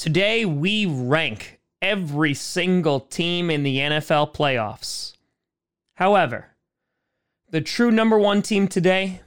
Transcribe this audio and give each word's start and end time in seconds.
Today, 0.00 0.46
we 0.46 0.86
rank 0.86 1.60
every 1.82 2.32
single 2.32 3.00
team 3.00 3.50
in 3.50 3.64
the 3.64 3.76
NFL 3.76 4.32
playoffs. 4.32 5.12
However, 5.96 6.46
the 7.50 7.60
true 7.60 7.90
number 7.90 8.18
one 8.18 8.40
team 8.40 8.66
today 8.66 9.20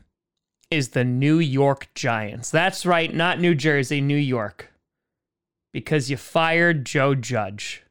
is 0.71 0.89
the 0.89 1.03
New 1.03 1.37
York 1.37 1.89
Giants. 1.93 2.49
That's 2.49 2.87
right, 2.87 3.13
not 3.13 3.39
New 3.39 3.53
Jersey, 3.53 4.01
New 4.01 4.17
York. 4.17 4.71
Because 5.71 6.09
you 6.09 6.17
fired 6.17 6.87
Joe 6.87 7.13
Judge. 7.13 7.83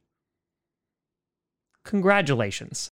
Congratulations. 1.85 2.91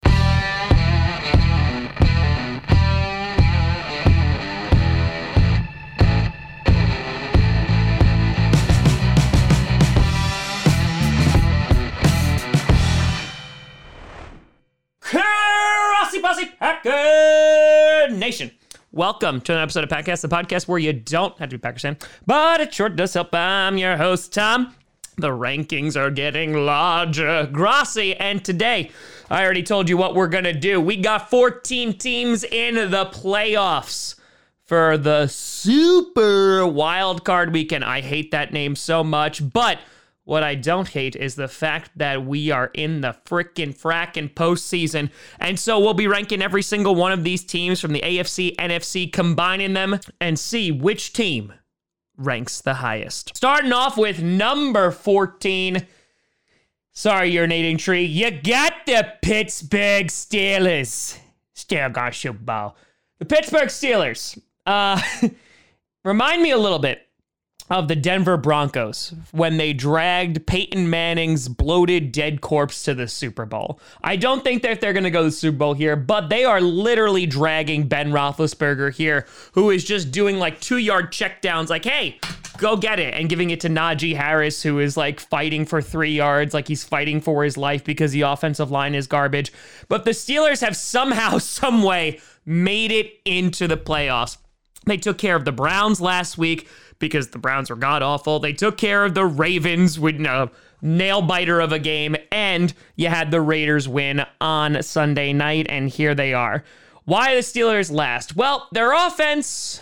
Packer 16.63 18.07
Nation. 18.15 18.49
Welcome 18.93 19.41
to 19.41 19.51
an 19.51 19.59
episode 19.59 19.83
of 19.83 19.89
Podcast, 19.89 20.21
the 20.21 20.29
podcast 20.29 20.65
where 20.65 20.79
you 20.79 20.93
don't 20.93 21.37
have 21.37 21.49
to 21.49 21.57
be 21.57 21.59
Packers 21.59 21.81
fan, 21.81 21.97
but 22.25 22.61
it 22.61 22.73
sure 22.73 22.87
does 22.87 23.13
help. 23.13 23.35
I'm 23.35 23.77
your 23.77 23.97
host, 23.97 24.33
Tom. 24.33 24.73
The 25.17 25.27
rankings 25.27 25.97
are 25.97 26.09
getting 26.09 26.53
larger. 26.53 27.49
Grossi, 27.51 28.15
and 28.15 28.45
today, 28.45 28.91
I 29.29 29.43
already 29.43 29.61
told 29.61 29.89
you 29.89 29.97
what 29.97 30.15
we're 30.15 30.29
to 30.45 30.53
do. 30.53 30.79
We 30.79 30.95
got 30.95 31.29
14 31.29 31.97
teams 31.97 32.45
in 32.45 32.75
the 32.75 33.07
playoffs 33.07 34.15
for 34.65 34.97
the 34.97 35.27
Super 35.27 36.65
Wild 36.65 37.25
Card 37.25 37.51
Weekend. 37.51 37.83
I 37.83 37.99
hate 37.99 38.31
that 38.31 38.53
name 38.53 38.77
so 38.77 39.03
much, 39.03 39.51
but 39.51 39.79
what 40.25 40.43
I 40.43 40.55
don't 40.55 40.87
hate 40.87 41.15
is 41.15 41.35
the 41.35 41.47
fact 41.47 41.91
that 41.97 42.25
we 42.25 42.49
are 42.49 42.71
in 42.73 43.01
the 43.01 43.15
frickin' 43.25 43.77
frackin' 43.77 44.33
postseason. 44.33 45.11
And 45.39 45.59
so 45.59 45.79
we'll 45.79 45.93
be 45.93 46.07
ranking 46.07 46.41
every 46.41 46.61
single 46.61 46.95
one 46.95 47.11
of 47.11 47.23
these 47.23 47.43
teams 47.43 47.81
from 47.81 47.91
the 47.91 48.01
AFC, 48.01 48.55
NFC, 48.55 49.11
combining 49.11 49.73
them 49.73 49.99
and 50.21 50.39
see 50.39 50.71
which 50.71 51.11
team 51.11 51.53
ranks 52.17 52.61
the 52.61 52.75
highest. 52.75 53.35
Starting 53.35 53.73
off 53.73 53.97
with 53.97 54.21
number 54.21 54.91
14. 54.91 55.85
Sorry, 56.91 57.31
urinating 57.31 57.77
tree. 57.77 58.05
You 58.05 58.31
got 58.31 58.85
the 58.85 59.13
Pittsburgh 59.21 60.07
Steelers. 60.07 61.17
Still 61.53 61.89
got 61.89 62.25
Bowl. 62.39 62.75
The 63.19 63.25
Pittsburgh 63.25 63.69
Steelers. 63.69 64.39
Uh, 64.65 65.01
remind 66.05 66.41
me 66.41 66.51
a 66.51 66.57
little 66.57 66.79
bit 66.79 67.02
of 67.73 67.87
the 67.87 67.95
Denver 67.95 68.37
Broncos 68.37 69.15
when 69.31 69.57
they 69.57 69.73
dragged 69.73 70.45
Peyton 70.45 70.91
Manning's 70.91 71.47
bloated 71.49 72.11
dead 72.11 72.39
corpse 72.39 72.83
to 72.83 72.93
the 72.93 73.07
Super 73.07 73.47
Bowl. 73.47 73.79
I 74.03 74.15
don't 74.15 74.43
think 74.43 74.61
that 74.61 74.79
they're 74.79 74.93
going 74.93 75.05
to 75.05 75.09
go 75.09 75.21
to 75.21 75.29
the 75.29 75.31
Super 75.31 75.57
Bowl 75.57 75.73
here, 75.73 75.95
but 75.95 76.29
they 76.29 76.45
are 76.45 76.61
literally 76.61 77.25
dragging 77.25 77.87
Ben 77.87 78.11
Roethlisberger 78.11 78.93
here, 78.93 79.25
who 79.53 79.71
is 79.71 79.83
just 79.83 80.11
doing 80.11 80.37
like 80.37 80.61
two 80.61 80.77
yard 80.77 81.11
checkdowns, 81.11 81.69
like, 81.69 81.83
hey, 81.83 82.19
go 82.59 82.77
get 82.77 82.99
it, 82.99 83.15
and 83.15 83.27
giving 83.27 83.49
it 83.49 83.59
to 83.61 83.69
Najee 83.69 84.15
Harris, 84.15 84.61
who 84.61 84.77
is 84.77 84.95
like 84.95 85.19
fighting 85.19 85.65
for 85.65 85.81
three 85.81 86.13
yards, 86.13 86.53
like 86.53 86.67
he's 86.67 86.83
fighting 86.83 87.21
for 87.21 87.43
his 87.43 87.57
life 87.57 87.83
because 87.83 88.11
the 88.11 88.21
offensive 88.21 88.69
line 88.69 88.93
is 88.93 89.07
garbage. 89.07 89.51
But 89.87 90.05
the 90.05 90.11
Steelers 90.11 90.61
have 90.61 90.77
somehow, 90.77 91.37
someway 91.39 92.19
made 92.45 92.91
it 92.91 93.19
into 93.25 93.67
the 93.67 93.77
playoffs. 93.77 94.37
They 94.85 94.97
took 94.97 95.17
care 95.17 95.35
of 95.35 95.45
the 95.45 95.51
Browns 95.51 96.01
last 96.01 96.37
week 96.37 96.67
because 97.03 97.27
the 97.27 97.37
Browns 97.37 97.69
were 97.69 97.75
god 97.75 98.01
awful. 98.01 98.39
They 98.39 98.53
took 98.53 98.77
care 98.77 99.03
of 99.03 99.13
the 99.13 99.25
Ravens 99.25 99.99
with 99.99 100.15
a 100.21 100.49
nail 100.81 101.21
biter 101.21 101.59
of 101.59 101.73
a 101.73 101.79
game, 101.79 102.15
and 102.31 102.73
you 102.95 103.09
had 103.09 103.29
the 103.29 103.41
Raiders 103.41 103.89
win 103.89 104.25
on 104.39 104.81
Sunday 104.81 105.33
night, 105.33 105.67
and 105.69 105.89
here 105.89 106.15
they 106.15 106.33
are. 106.33 106.63
Why 107.03 107.35
the 107.35 107.41
Steelers 107.41 107.91
last? 107.91 108.37
Well, 108.37 108.69
their 108.71 108.93
offense 108.93 109.81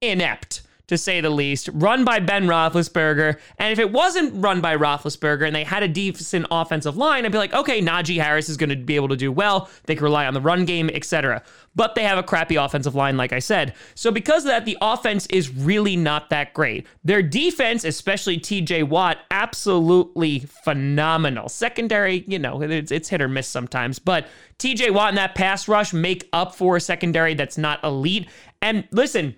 inept 0.00 0.62
to 0.86 0.98
say 0.98 1.20
the 1.20 1.30
least, 1.30 1.70
run 1.72 2.04
by 2.04 2.20
Ben 2.20 2.46
Roethlisberger. 2.46 3.38
And 3.58 3.72
if 3.72 3.78
it 3.78 3.90
wasn't 3.90 4.42
run 4.42 4.60
by 4.60 4.76
Roethlisberger 4.76 5.46
and 5.46 5.56
they 5.56 5.64
had 5.64 5.82
a 5.82 5.88
decent 5.88 6.46
offensive 6.50 6.96
line, 6.96 7.24
I'd 7.24 7.32
be 7.32 7.38
like, 7.38 7.54
okay, 7.54 7.80
Najee 7.80 8.22
Harris 8.22 8.48
is 8.48 8.56
going 8.56 8.70
to 8.70 8.76
be 8.76 8.96
able 8.96 9.08
to 9.08 9.16
do 9.16 9.32
well. 9.32 9.70
They 9.84 9.94
can 9.94 10.04
rely 10.04 10.26
on 10.26 10.34
the 10.34 10.42
run 10.42 10.66
game, 10.66 10.90
etc. 10.92 11.42
But 11.74 11.94
they 11.94 12.02
have 12.04 12.18
a 12.18 12.22
crappy 12.22 12.56
offensive 12.56 12.94
line, 12.94 13.16
like 13.16 13.32
I 13.32 13.38
said. 13.38 13.74
So 13.94 14.10
because 14.10 14.44
of 14.44 14.48
that, 14.48 14.66
the 14.66 14.76
offense 14.82 15.26
is 15.26 15.54
really 15.54 15.96
not 15.96 16.28
that 16.30 16.52
great. 16.52 16.86
Their 17.02 17.22
defense, 17.22 17.84
especially 17.84 18.38
TJ 18.38 18.84
Watt, 18.84 19.18
absolutely 19.30 20.40
phenomenal. 20.40 21.48
Secondary, 21.48 22.24
you 22.26 22.38
know, 22.38 22.60
it's, 22.62 22.92
it's 22.92 23.08
hit 23.08 23.22
or 23.22 23.28
miss 23.28 23.48
sometimes, 23.48 23.98
but 23.98 24.26
TJ 24.58 24.92
Watt 24.92 25.08
and 25.08 25.18
that 25.18 25.34
pass 25.34 25.66
rush 25.66 25.92
make 25.92 26.28
up 26.32 26.54
for 26.54 26.76
a 26.76 26.80
secondary 26.80 27.34
that's 27.34 27.58
not 27.58 27.82
elite. 27.82 28.28
And 28.62 28.86
listen, 28.90 29.34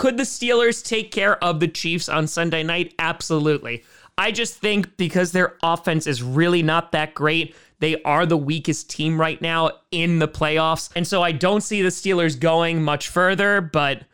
could 0.00 0.16
the 0.16 0.22
Steelers 0.22 0.82
take 0.82 1.12
care 1.12 1.36
of 1.44 1.60
the 1.60 1.68
Chiefs 1.68 2.08
on 2.08 2.26
Sunday 2.26 2.62
night? 2.62 2.94
Absolutely. 2.98 3.84
I 4.16 4.32
just 4.32 4.56
think 4.56 4.96
because 4.96 5.32
their 5.32 5.58
offense 5.62 6.06
is 6.06 6.22
really 6.22 6.62
not 6.62 6.92
that 6.92 7.12
great, 7.12 7.54
they 7.80 8.00
are 8.04 8.24
the 8.24 8.38
weakest 8.38 8.88
team 8.88 9.20
right 9.20 9.38
now 9.42 9.72
in 9.90 10.18
the 10.18 10.26
playoffs. 10.26 10.88
And 10.96 11.06
so 11.06 11.22
I 11.22 11.32
don't 11.32 11.60
see 11.60 11.82
the 11.82 11.90
Steelers 11.90 12.40
going 12.40 12.82
much 12.82 13.08
further, 13.08 13.60
but 13.60 14.04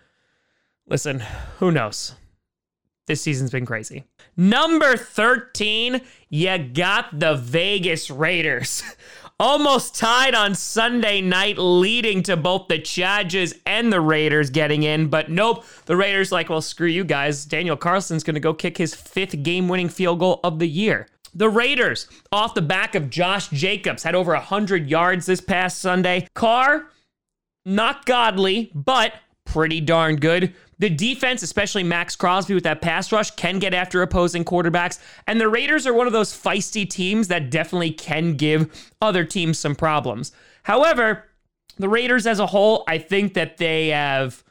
listen, 0.88 1.22
who 1.60 1.70
knows? 1.70 2.16
This 3.06 3.22
season's 3.22 3.53
been 3.53 3.64
crazy. 3.64 4.06
Number 4.36 4.97
13, 4.97 6.00
you 6.28 6.58
got 6.58 7.16
the 7.16 7.36
Vegas 7.36 8.10
Raiders. 8.10 8.82
almost 9.38 9.94
tied 9.94 10.34
on 10.34 10.54
Sunday 10.54 11.20
night, 11.20 11.58
leading 11.58 12.22
to 12.24 12.36
both 12.36 12.69
the 12.69 12.78
Chargers 12.78 13.54
and 13.66 13.92
the 13.92 14.00
Raiders 14.00 14.50
getting 14.50 14.82
in. 14.82 15.08
But 15.08 15.30
nope, 15.30 15.64
the 15.84 15.97
Raiders 15.97 16.32
like, 16.32 16.48
well, 16.48 16.62
screw 16.62 16.86
you 16.86 17.04
guys. 17.04 17.44
Daniel 17.44 17.76
Carlson's 17.76 18.24
going 18.24 18.34
to 18.34 18.41
go 18.41 18.54
kick 18.54 18.78
his 18.78 18.94
fifth 18.94 19.42
game-winning 19.42 19.88
field 19.88 20.20
goal 20.20 20.41
of 20.42 20.58
the 20.58 20.69
year. 20.69 21.08
The 21.34 21.50
Raiders, 21.50 22.08
off 22.32 22.54
the 22.54 22.62
back 22.62 22.94
of 22.94 23.10
Josh 23.10 23.48
Jacobs, 23.48 24.02
had 24.02 24.14
over 24.14 24.32
100 24.32 24.88
yards 24.88 25.26
this 25.26 25.42
past 25.42 25.78
Sunday. 25.78 26.28
Carr, 26.34 26.86
not 27.66 28.06
godly, 28.06 28.72
but 28.74 29.12
pretty 29.47 29.81
darn 29.81 30.17
good. 30.17 30.55
The 30.79 30.91
defense, 30.91 31.43
especially 31.43 31.83
Maxx 31.83 32.15
Crosby 32.17 32.53
with 32.53 32.65
that 32.65 32.83
pass 32.83 33.11
rush, 33.11 33.31
can 33.31 33.59
get 33.59 33.73
after 33.73 34.03
opposing 34.03 34.45
quarterbacks. 34.45 34.99
And 35.27 35.41
the 35.41 35.49
Raiders 35.49 35.87
are 35.87 35.95
one 35.95 36.07
of 36.07 36.12
those 36.12 36.37
feisty 36.37 36.89
teams 36.89 37.29
that 37.29 37.51
definitely 37.51 37.93
can 37.93 38.34
give 38.34 38.93
other 39.01 39.25
teams 39.25 39.59
some 39.59 39.75
problems. 39.75 40.33
However, 40.65 41.25
the 41.79 41.89
Raiders 41.89 42.27
as 42.27 42.41
a 42.41 42.47
whole, 42.47 42.84
I 42.87 42.99
think 42.99 43.33
that 43.34 43.57
they 43.57 43.89
have 43.89 44.45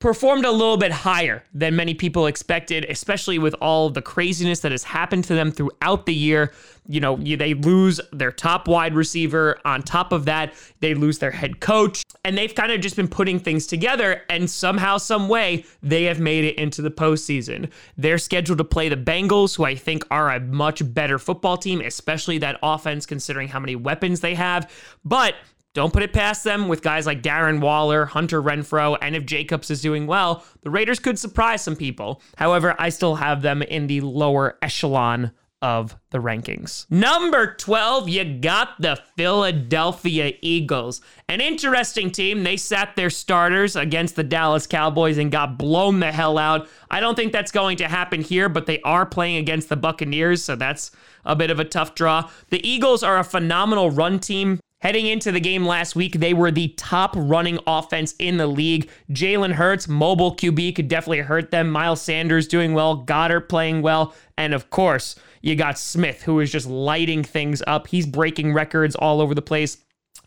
performed 0.00 0.44
a 0.44 0.50
little 0.50 0.76
bit 0.76 0.92
higher 0.92 1.42
than 1.52 1.74
many 1.74 1.92
people 1.92 2.26
expected, 2.26 2.86
especially 2.88 3.38
with 3.38 3.54
all 3.54 3.90
the 3.90 4.00
craziness 4.00 4.60
that 4.60 4.70
has 4.70 4.84
happened 4.84 5.24
to 5.24 5.34
them 5.34 5.50
throughout 5.50 6.06
the 6.06 6.14
year. 6.14 6.52
You 6.86 7.00
know, 7.00 7.16
they 7.16 7.54
lose 7.54 8.00
their 8.12 8.30
top 8.30 8.68
wide 8.68 8.94
receiver. 8.94 9.58
On 9.64 9.82
top 9.82 10.12
of 10.12 10.24
that, 10.26 10.54
they 10.80 10.94
lose 10.94 11.18
their 11.18 11.32
head 11.32 11.58
coach, 11.60 12.04
and 12.24 12.38
they've 12.38 12.54
kind 12.54 12.70
of 12.70 12.80
just 12.80 12.94
been 12.94 13.08
putting 13.08 13.40
things 13.40 13.66
together. 13.66 14.22
And 14.30 14.48
somehow, 14.48 14.98
some 14.98 15.28
way, 15.28 15.64
they 15.82 16.04
have 16.04 16.20
made 16.20 16.44
it 16.44 16.56
into 16.56 16.80
the 16.80 16.92
postseason. 16.92 17.68
They're 17.96 18.18
scheduled 18.18 18.58
to 18.58 18.64
play 18.64 18.88
the 18.88 18.96
Bengals, 18.96 19.56
who 19.56 19.64
I 19.64 19.74
think 19.74 20.04
are 20.12 20.30
a 20.30 20.38
much 20.38 20.80
better 20.94 21.18
football 21.18 21.56
team, 21.56 21.80
especially 21.80 22.38
that 22.38 22.58
offense, 22.62 23.04
considering 23.04 23.48
how 23.48 23.58
many 23.58 23.74
weapons 23.74 24.20
they 24.20 24.36
have. 24.36 24.70
But 25.04 25.34
don't 25.74 25.92
put 25.92 26.02
it 26.02 26.12
past 26.12 26.44
them 26.44 26.68
with 26.68 26.82
guys 26.82 27.06
like 27.06 27.22
Darren 27.22 27.60
Waller, 27.60 28.06
Hunter 28.06 28.42
Renfrow, 28.42 28.98
and 29.00 29.14
if 29.14 29.26
Jacobs 29.26 29.70
is 29.70 29.82
doing 29.82 30.06
well, 30.06 30.44
the 30.62 30.70
Raiders 30.70 30.98
could 30.98 31.18
surprise 31.18 31.62
some 31.62 31.76
people. 31.76 32.22
However, 32.36 32.74
I 32.78 32.88
still 32.88 33.16
have 33.16 33.42
them 33.42 33.62
in 33.62 33.86
the 33.86 34.00
lower 34.00 34.58
echelon 34.62 35.32
of 35.60 35.96
the 36.10 36.18
rankings. 36.18 36.88
Number 36.90 37.54
12, 37.54 38.08
you 38.08 38.38
got 38.38 38.80
the 38.80 39.00
Philadelphia 39.16 40.32
Eagles. 40.40 41.00
An 41.28 41.40
interesting 41.40 42.10
team. 42.10 42.44
They 42.44 42.56
sat 42.56 42.94
their 42.94 43.10
starters 43.10 43.74
against 43.74 44.14
the 44.16 44.22
Dallas 44.24 44.66
Cowboys 44.66 45.18
and 45.18 45.32
got 45.32 45.58
blown 45.58 46.00
the 46.00 46.12
hell 46.12 46.38
out. 46.38 46.68
I 46.90 47.00
don't 47.00 47.16
think 47.16 47.32
that's 47.32 47.50
going 47.50 47.76
to 47.78 47.88
happen 47.88 48.22
here, 48.22 48.48
but 48.48 48.66
they 48.66 48.80
are 48.82 49.04
playing 49.04 49.36
against 49.36 49.68
the 49.68 49.76
Buccaneers, 49.76 50.44
so 50.44 50.54
that's 50.54 50.92
a 51.24 51.34
bit 51.34 51.50
of 51.50 51.58
a 51.58 51.64
tough 51.64 51.94
draw. 51.94 52.30
The 52.50 52.66
Eagles 52.66 53.02
are 53.02 53.18
a 53.18 53.24
phenomenal 53.24 53.90
run 53.90 54.20
team. 54.20 54.60
Heading 54.80 55.06
into 55.06 55.32
the 55.32 55.40
game 55.40 55.66
last 55.66 55.96
week, 55.96 56.20
they 56.20 56.32
were 56.32 56.52
the 56.52 56.68
top 56.76 57.12
running 57.16 57.58
offense 57.66 58.14
in 58.20 58.36
the 58.36 58.46
league. 58.46 58.88
Jalen 59.10 59.54
Hurts, 59.54 59.88
mobile 59.88 60.36
QB, 60.36 60.76
could 60.76 60.86
definitely 60.86 61.18
hurt 61.18 61.50
them. 61.50 61.68
Miles 61.68 62.00
Sanders 62.00 62.46
doing 62.46 62.74
well, 62.74 63.04
Goedert 63.04 63.48
playing 63.48 63.82
well, 63.82 64.14
and 64.36 64.54
of 64.54 64.70
course, 64.70 65.16
you 65.42 65.56
got 65.56 65.80
Smith, 65.80 66.22
who 66.22 66.38
is 66.38 66.52
just 66.52 66.68
lighting 66.68 67.24
things 67.24 67.60
up. 67.66 67.88
He's 67.88 68.06
breaking 68.06 68.54
records 68.54 68.94
all 68.94 69.20
over 69.20 69.34
the 69.34 69.42
place. 69.42 69.78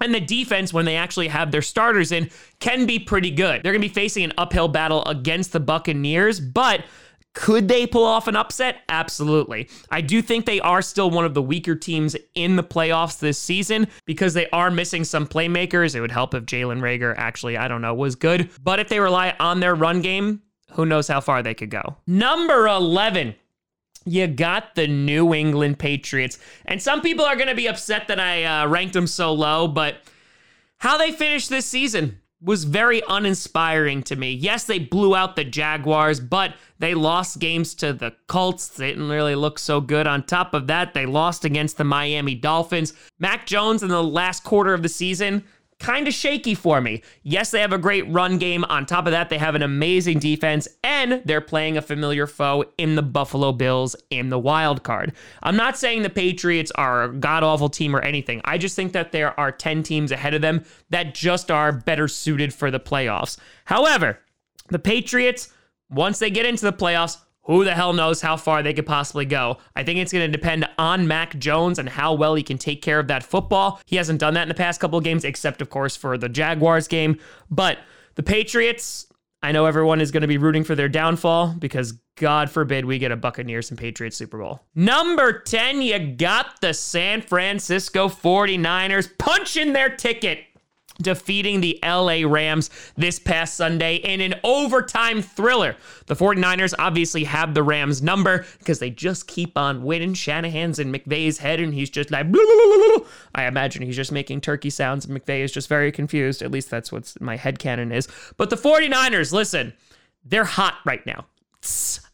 And 0.01 0.13
the 0.13 0.19
defense, 0.19 0.73
when 0.73 0.83
they 0.83 0.97
actually 0.97 1.29
have 1.29 1.51
their 1.51 1.61
starters 1.61 2.11
in, 2.11 2.29
can 2.59 2.85
be 2.85 2.99
pretty 2.99 3.31
good. 3.31 3.63
They're 3.63 3.71
going 3.71 3.81
to 3.81 3.87
be 3.87 3.93
facing 3.93 4.25
an 4.25 4.33
uphill 4.37 4.67
battle 4.67 5.05
against 5.05 5.53
the 5.53 5.59
Buccaneers, 5.61 6.41
but 6.41 6.83
Could 7.33 7.67
they 7.69 7.87
pull 7.87 8.03
off 8.03 8.27
an 8.27 8.35
upset? 8.35 8.81
Absolutely. 8.89 9.69
I 9.89 10.01
do 10.01 10.21
think 10.21 10.45
they 10.45 10.59
are 10.59 10.81
still 10.81 11.09
one 11.09 11.23
of 11.23 11.33
the 11.33 11.41
weaker 11.41 11.75
teams 11.75 12.15
in 12.35 12.57
the 12.57 12.63
playoffs 12.63 13.19
this 13.19 13.39
season 13.39 13.87
because 14.05 14.33
they 14.33 14.49
are 14.49 14.69
missing 14.69 15.03
some 15.03 15.25
playmakers. 15.27 15.95
It 15.95 16.01
would 16.01 16.11
help 16.11 16.33
if 16.33 16.45
Jalen 16.45 16.81
Reagor 16.81 17.15
actually, 17.17 17.57
I 17.57 17.67
don't 17.67 17.81
know, 17.81 17.93
was 17.93 18.15
good. 18.15 18.49
But 18.61 18.79
if 18.79 18.89
they 18.89 18.99
rely 18.99 19.35
on 19.39 19.61
their 19.61 19.75
run 19.75 20.01
game, 20.01 20.41
who 20.71 20.85
knows 20.85 21.07
how 21.07 21.21
far 21.21 21.41
they 21.41 21.53
could 21.53 21.69
go. 21.69 21.97
Number 22.05 22.67
11. 22.67 23.35
You 24.03 24.27
got 24.27 24.75
the 24.75 24.87
New 24.87 25.33
England 25.33 25.79
Patriots. 25.79 26.39
And 26.65 26.81
some 26.81 27.01
people 27.01 27.23
are 27.23 27.35
going 27.35 27.49
to 27.49 27.55
be 27.55 27.67
upset 27.67 28.07
that 28.07 28.19
I 28.19 28.43
uh, 28.43 28.67
ranked 28.67 28.93
them 28.93 29.07
so 29.07 29.33
low, 29.33 29.67
but 29.67 29.97
how 30.77 30.97
they 30.97 31.11
finished 31.11 31.49
this 31.49 31.65
season 31.65 32.20
was 32.43 32.63
very 32.63 33.03
uninspiring 33.07 34.01
to 34.03 34.15
me. 34.15 34.31
Yes, 34.31 34.63
they 34.63 34.79
blew 34.79 35.15
out 35.15 35.35
the 35.35 35.43
Jaguars, 35.43 36.19
but 36.19 36.55
they 36.79 36.95
lost 36.95 37.39
games 37.39 37.75
to 37.75 37.93
the 37.93 38.15
Colts. 38.27 38.67
They 38.67 38.89
didn't 38.89 39.09
really 39.09 39.35
look 39.35 39.59
so 39.59 39.79
good. 39.79 40.07
On 40.07 40.23
top 40.23 40.53
of 40.53 40.67
that, 40.67 40.93
they 40.93 41.05
lost 41.05 41.45
against 41.45 41.77
the 41.77 41.83
Miami 41.83 42.33
Dolphins. 42.33 42.93
Mac 43.19 43.45
Jones 43.45 43.83
in 43.83 43.89
the 43.89 44.03
last 44.03 44.43
quarter 44.43 44.73
of 44.73 44.81
the 44.81 44.89
season 44.89 45.43
kind 45.81 46.07
of 46.07 46.13
shaky 46.13 46.55
for 46.55 46.79
me. 46.79 47.01
Yes, 47.23 47.51
they 47.51 47.59
have 47.59 47.73
a 47.73 47.77
great 47.77 48.07
run 48.09 48.37
game. 48.37 48.63
On 48.65 48.85
top 48.85 49.07
of 49.07 49.11
that, 49.11 49.29
they 49.29 49.37
have 49.37 49.55
an 49.55 49.63
amazing 49.63 50.19
defense, 50.19 50.67
and 50.83 51.21
they're 51.25 51.41
playing 51.41 51.77
a 51.77 51.81
familiar 51.81 52.27
foe 52.27 52.63
in 52.77 52.95
the 52.95 53.01
Buffalo 53.01 53.51
Bills 53.51 53.95
in 54.09 54.29
the 54.29 54.39
wild 54.39 54.83
card. 54.83 55.13
I'm 55.43 55.57
not 55.57 55.77
saying 55.77 56.03
the 56.03 56.09
Patriots 56.09 56.71
are 56.75 57.03
a 57.03 57.13
god 57.13 57.43
awful 57.43 57.69
team 57.69 57.95
or 57.95 58.01
anything. 58.01 58.41
I 58.45 58.57
just 58.57 58.75
think 58.75 58.93
that 58.93 59.11
there 59.11 59.37
are 59.39 59.51
10 59.51 59.83
teams 59.83 60.11
ahead 60.11 60.33
of 60.33 60.41
them 60.41 60.63
that 60.91 61.15
just 61.15 61.51
are 61.51 61.71
better 61.71 62.07
suited 62.07 62.53
for 62.53 62.71
the 62.71 62.79
playoffs. 62.79 63.37
However, 63.65 64.19
the 64.69 64.79
Patriots, 64.79 65.51
once 65.89 66.19
they 66.19 66.29
get 66.29 66.45
into 66.45 66.65
the 66.65 66.73
playoffs, 66.73 67.17
who 67.43 67.63
the 67.63 67.73
hell 67.73 67.93
knows 67.93 68.21
how 68.21 68.37
far 68.37 68.61
they 68.61 68.73
could 68.73 68.85
possibly 68.85 69.25
go? 69.25 69.57
I 69.75 69.83
think 69.83 69.99
it's 69.99 70.13
going 70.13 70.29
to 70.29 70.37
depend 70.37 70.67
on 70.77 71.07
Mac 71.07 71.37
Jones 71.39 71.79
and 71.79 71.89
how 71.89 72.13
well 72.13 72.35
he 72.35 72.43
can 72.43 72.57
take 72.57 72.81
care 72.81 72.99
of 72.99 73.07
that 73.07 73.23
football. 73.23 73.79
He 73.85 73.95
hasn't 73.95 74.19
done 74.19 74.33
that 74.35 74.43
in 74.43 74.49
the 74.49 74.53
past 74.53 74.79
couple 74.79 74.97
of 74.97 75.03
games, 75.03 75.25
except, 75.25 75.61
of 75.61 75.69
course, 75.69 75.95
for 75.95 76.17
the 76.17 76.29
Jaguars 76.29 76.87
game. 76.87 77.17
But 77.49 77.79
the 78.15 78.23
Patriots, 78.23 79.07
I 79.41 79.51
know 79.51 79.65
everyone 79.65 80.01
is 80.01 80.11
going 80.11 80.21
to 80.21 80.27
be 80.27 80.37
rooting 80.37 80.63
for 80.63 80.75
their 80.75 80.89
downfall 80.89 81.55
because 81.57 81.93
God 82.15 82.51
forbid 82.51 82.85
we 82.85 82.99
get 82.99 83.11
a 83.11 83.15
Buccaneers 83.15 83.71
and 83.71 83.79
Patriots 83.79 84.17
Super 84.17 84.37
Bowl. 84.37 84.61
Number 84.75 85.39
10, 85.39 85.81
you 85.81 85.97
got 86.15 86.61
the 86.61 86.73
San 86.73 87.21
Francisco 87.21 88.07
49ers 88.07 89.17
punching 89.17 89.73
their 89.73 89.89
ticket 89.89 90.45
defeating 91.01 91.61
the 91.61 91.79
LA 91.83 92.21
Rams 92.25 92.69
this 92.95 93.19
past 93.19 93.55
Sunday 93.55 93.95
in 93.95 94.21
an 94.21 94.35
overtime 94.43 95.21
thriller. 95.21 95.75
The 96.07 96.15
49ers 96.15 96.73
obviously 96.77 97.23
have 97.25 97.53
the 97.53 97.63
Rams 97.63 98.01
number 98.01 98.45
because 98.59 98.79
they 98.79 98.89
just 98.89 99.27
keep 99.27 99.57
on 99.57 99.83
winning. 99.83 100.13
Shanahan's 100.13 100.79
in 100.79 100.91
McVay's 100.91 101.37
head 101.39 101.59
and 101.59 101.73
he's 101.73 101.89
just 101.89 102.11
like, 102.11 102.31
blah, 102.31 102.41
blah, 102.41 102.97
blah, 102.97 103.07
I 103.35 103.45
imagine 103.45 103.81
he's 103.81 103.95
just 103.95 104.11
making 104.11 104.41
turkey 104.41 104.69
sounds 104.69 105.05
and 105.05 105.19
McVay 105.19 105.41
is 105.41 105.51
just 105.51 105.67
very 105.67 105.91
confused. 105.91 106.41
At 106.41 106.51
least 106.51 106.69
that's 106.69 106.91
what 106.91 107.13
my 107.19 107.35
head 107.35 107.59
canon 107.59 107.91
is. 107.91 108.07
But 108.37 108.49
the 108.49 108.55
49ers, 108.55 109.31
listen, 109.31 109.73
they're 110.23 110.45
hot 110.45 110.75
right 110.85 111.05
now. 111.05 111.25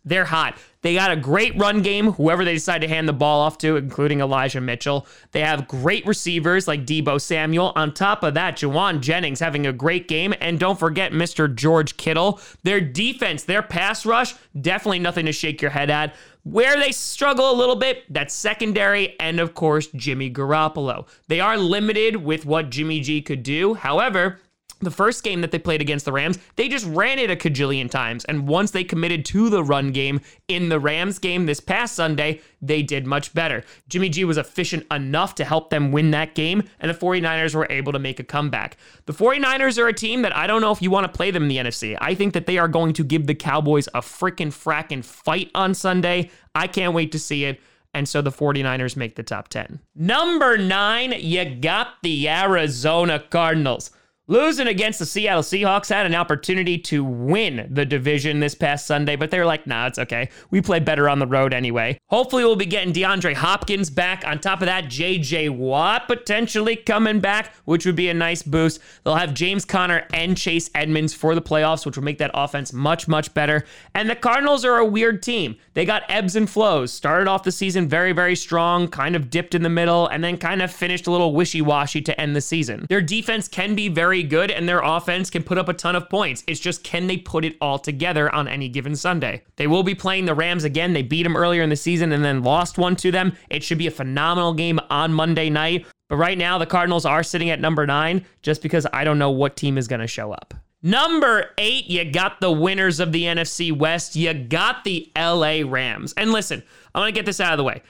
They're 0.08 0.26
hot. 0.26 0.58
They 0.84 0.94
got 0.94 1.12
a 1.12 1.18
great 1.18 1.54
run 1.58 1.82
game, 1.82 2.14
whoever 2.14 2.46
they 2.46 2.54
decide 2.54 2.80
to 2.80 2.88
hand 2.88 3.10
the 3.10 3.14
ball 3.14 3.42
off 3.42 3.58
to, 3.58 3.76
including 3.76 4.22
Elijah 4.22 4.62
Mitchell. 4.62 5.06
They 5.34 5.42
have 5.42 5.68
great 5.68 6.06
receivers 6.06 6.66
like 6.66 6.86
Deebo 6.86 7.20
Samuel. 7.20 7.74
On 7.76 7.94
top 7.94 8.24
of 8.24 8.36
that, 8.36 8.56
Jauan 8.56 9.02
Jennings 9.02 9.42
having 9.42 9.68
a 9.68 9.74
great 9.74 10.08
game. 10.08 10.34
And 10.40 10.60
don't 10.60 10.80
forget 10.80 11.12
Mr. 11.12 11.54
George 11.54 11.98
Kittle. 11.98 12.40
Their 12.64 12.80
defense, 12.80 13.44
their 13.44 13.62
pass 13.62 14.06
rush, 14.06 14.36
definitely 14.60 15.00
nothing 15.00 15.26
to 15.26 15.34
shake 15.34 15.62
your 15.62 15.72
head 15.72 15.90
at. 15.90 16.16
Where 16.44 16.80
they 16.80 16.94
struggle 16.94 17.52
a 17.52 17.58
little 17.58 17.76
bit, 17.76 18.06
that's 18.10 18.34
secondary, 18.34 19.20
and 19.20 19.42
of 19.42 19.54
course, 19.54 19.88
Jimmy 19.88 20.32
Garoppolo. 20.32 21.06
They 21.28 21.42
are 21.42 21.58
limited 21.58 22.16
with 22.16 22.46
what 22.46 22.70
Jimmy 22.70 23.02
G 23.02 23.22
could 23.22 23.44
do. 23.44 23.74
However, 23.74 24.40
the 24.80 24.92
first 24.92 25.24
game 25.24 25.42
that 25.42 25.52
they 25.52 25.60
played 25.60 25.82
against 25.82 26.06
the 26.06 26.12
Rams, 26.12 26.38
they 26.56 26.68
just 26.68 26.86
ran 26.86 27.20
it 27.20 27.32
a 27.32 27.36
cajillion 27.36 27.90
times. 27.90 28.26
And 28.26 28.48
once 28.48 28.72
they 28.72 28.84
committed 28.84 29.26
to 29.26 29.50
the 29.50 29.64
run 29.64 29.92
game 29.92 30.22
in 30.48 30.70
the 30.70 30.80
Rams 30.80 31.20
game 31.20 31.46
this 31.46 31.60
past 31.60 31.96
Sunday, 31.96 32.42
they 32.62 32.84
did 32.84 33.06
much 33.06 33.34
better. 33.34 33.64
Jimmy 33.88 34.10
G 34.10 34.24
was 34.24 34.38
efficient 34.38 34.86
enough 34.92 35.36
to 35.36 35.46
help 35.46 35.70
them 35.70 35.92
win 35.92 36.12
that 36.12 36.36
game, 36.36 36.64
and 36.80 36.90
the 36.90 36.96
49ers 36.96 37.56
were 37.56 37.68
able 37.70 37.92
to 37.92 38.00
make 38.00 38.20
a 38.20 38.24
comeback. 38.24 38.78
The 39.06 39.14
49ers 39.14 39.78
are 39.78 39.88
a 39.88 39.94
team 39.94 40.22
that 40.22 40.36
I 40.36 40.48
don't 40.48 40.62
know 40.62 40.72
if 40.72 40.82
you 40.82 40.92
want 40.92 41.12
to 41.12 41.16
play 41.16 41.32
them 41.32 41.44
in 41.44 41.50
the 41.50 41.58
NFC. 41.58 41.98
I 42.00 42.14
think 42.14 42.34
that 42.34 42.46
they 42.46 42.58
are 42.58 42.68
going 42.68 42.94
to 42.94 43.04
give 43.04 43.28
the 43.28 43.36
Cowboys 43.36 43.88
a 43.88 44.02
freaking 44.02 44.48
fracking 44.48 45.04
fight 45.04 45.50
on 45.56 45.74
Sunday. 45.74 46.30
I 46.54 46.68
can't 46.68 46.94
wait 46.94 47.12
to 47.12 47.20
see 47.20 47.46
it 47.46 47.60
and 47.94 48.08
so 48.08 48.22
the 48.22 48.30
49ers 48.30 48.96
make 48.96 49.16
the 49.16 49.24
top 49.24 49.48
10. 49.48 49.80
Number 49.96 50.56
nine, 50.56 51.16
you 51.18 51.46
got 51.56 51.96
the 52.04 52.30
Arizona 52.30 53.20
Cardinals. 53.20 53.90
Losing 54.30 54.68
against 54.68 55.00
the 55.00 55.06
Seattle 55.06 55.42
Seahawks 55.42 55.88
had 55.88 56.06
an 56.06 56.14
opportunity 56.14 56.78
to 56.80 57.02
win 57.02 57.66
the 57.72 57.86
division 57.86 58.42
this 58.42 58.56
past 58.56 58.86
Sunday, 58.86 59.16
but 59.16 59.32
they 59.32 59.40
were 59.40 59.46
like, 59.46 59.66
nah, 59.66 59.88
it's 59.88 59.98
okay. 59.98 60.28
We 60.52 60.62
play 60.62 60.82
better 60.82 61.08
on 61.08 61.20
the 61.20 61.26
road 61.26 61.54
anyway. 61.54 61.98
Hopefully, 62.10 62.44
we'll 62.44 62.58
be 62.58 62.66
getting 62.66 62.92
DeAndre 62.92 63.36
Hopkins 63.36 63.90
back. 63.90 64.28
On 64.28 64.38
top 64.38 64.60
of 64.62 64.66
that, 64.66 64.88
JJ 64.88 65.52
Watt 65.52 66.10
potentially 66.10 66.76
coming 66.76 67.22
back, 67.22 67.56
which 67.64 67.86
would 67.86 67.96
be 67.96 68.10
a 68.10 68.14
nice 68.14 68.44
boost. 68.44 68.82
They'll 69.06 69.16
have 69.16 69.34
James 69.34 69.64
Conner 69.64 70.06
and 70.12 70.36
Chase 70.36 70.70
Edmonds 70.76 71.14
for 71.14 71.34
the 71.34 71.42
playoffs, 71.42 71.86
which 71.86 71.96
will 71.96 72.04
make 72.04 72.18
that 72.18 72.32
offense 72.34 72.74
much, 72.74 73.08
much 73.08 73.34
better. 73.34 73.64
And 73.96 74.10
the 74.10 74.16
Cardinals 74.16 74.66
are 74.66 74.76
a 74.76 74.86
weird 74.86 75.24
team. 75.24 75.56
They 75.74 75.86
got 75.86 76.04
ebbs 76.10 76.36
and 76.36 76.50
flows. 76.50 76.92
Started 76.92 77.30
off 77.30 77.44
the 77.44 77.52
season 77.54 77.88
very, 77.88 78.12
very 78.12 78.36
strong, 78.36 78.90
kind 78.90 79.16
of 79.16 79.30
dipped 79.30 79.56
in 79.56 79.64
the 79.64 79.70
middle, 79.70 80.08
and 80.08 80.22
then 80.22 80.36
kind 80.36 80.62
of 80.62 80.70
finished 80.70 81.08
a 81.08 81.12
little 81.12 81.34
wishy 81.34 81.62
washy 81.62 82.02
to 82.02 82.20
end 82.20 82.36
the 82.36 82.42
season. 82.42 82.88
Their 82.90 83.00
defense 83.00 83.48
can 83.48 83.74
be 83.74 83.88
very 83.88 84.17
very 84.18 84.28
good 84.28 84.50
and 84.50 84.68
their 84.68 84.80
offense 84.80 85.30
can 85.30 85.44
put 85.44 85.60
up 85.60 85.70
a 85.70 85.74
ton 85.74 85.96
of 85.96 86.10
points. 86.10 86.44
It's 86.48 86.60
just 86.60 86.84
can 86.84 87.06
they 87.06 87.18
put 87.18 87.46
it 87.46 87.56
all 87.62 87.78
together 87.78 88.34
on 88.34 88.48
any 88.48 88.68
given 88.68 88.96
Sunday? 88.96 89.44
They 89.58 89.68
will 89.68 89.84
be 89.84 89.94
playing 89.94 90.26
the 90.26 90.34
Rams 90.34 90.64
again. 90.64 90.94
They 90.94 91.04
beat 91.04 91.24
them 91.24 91.38
earlier 91.38 91.62
in 91.62 91.70
the 91.70 91.76
season 91.76 92.12
and 92.12 92.26
then 92.26 92.42
lost 92.42 92.80
one 92.80 92.96
to 92.98 93.12
them. 93.12 93.34
It 93.50 93.64
should 93.64 93.78
be 93.78 93.86
a 93.86 93.92
phenomenal 93.92 94.54
game 94.54 94.80
on 94.90 95.14
Monday 95.14 95.50
night. 95.52 95.86
But 96.10 96.18
right 96.18 96.38
now, 96.38 96.58
the 96.58 96.66
Cardinals 96.66 97.06
are 97.06 97.22
sitting 97.22 97.50
at 97.50 97.60
number 97.60 97.86
nine 97.86 98.26
just 98.42 98.62
because 98.64 98.88
I 98.92 99.04
don't 99.04 99.20
know 99.20 99.30
what 99.30 99.56
team 99.56 99.78
is 99.78 99.88
going 99.88 100.02
to 100.02 100.08
show 100.08 100.32
up. 100.32 100.54
Number 100.82 101.52
eight, 101.58 101.88
you 101.88 102.10
got 102.10 102.40
the 102.40 102.52
winners 102.52 103.00
of 103.00 103.12
the 103.12 103.24
NFC 103.24 103.76
West. 103.76 104.16
You 104.16 104.34
got 104.34 104.84
the 104.84 105.12
LA 105.16 105.62
Rams. 105.64 106.14
And 106.18 106.32
listen, 106.32 106.64
I 106.96 107.00
want 107.00 107.14
to 107.14 107.20
get 107.20 107.26
this 107.26 107.40
out 107.40 107.54
of 107.54 107.58
the 107.58 107.64
way. 107.64 107.84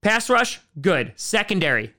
Pass 0.00 0.30
rush, 0.30 0.60
good. 0.80 1.12
Secondary, 1.16 1.92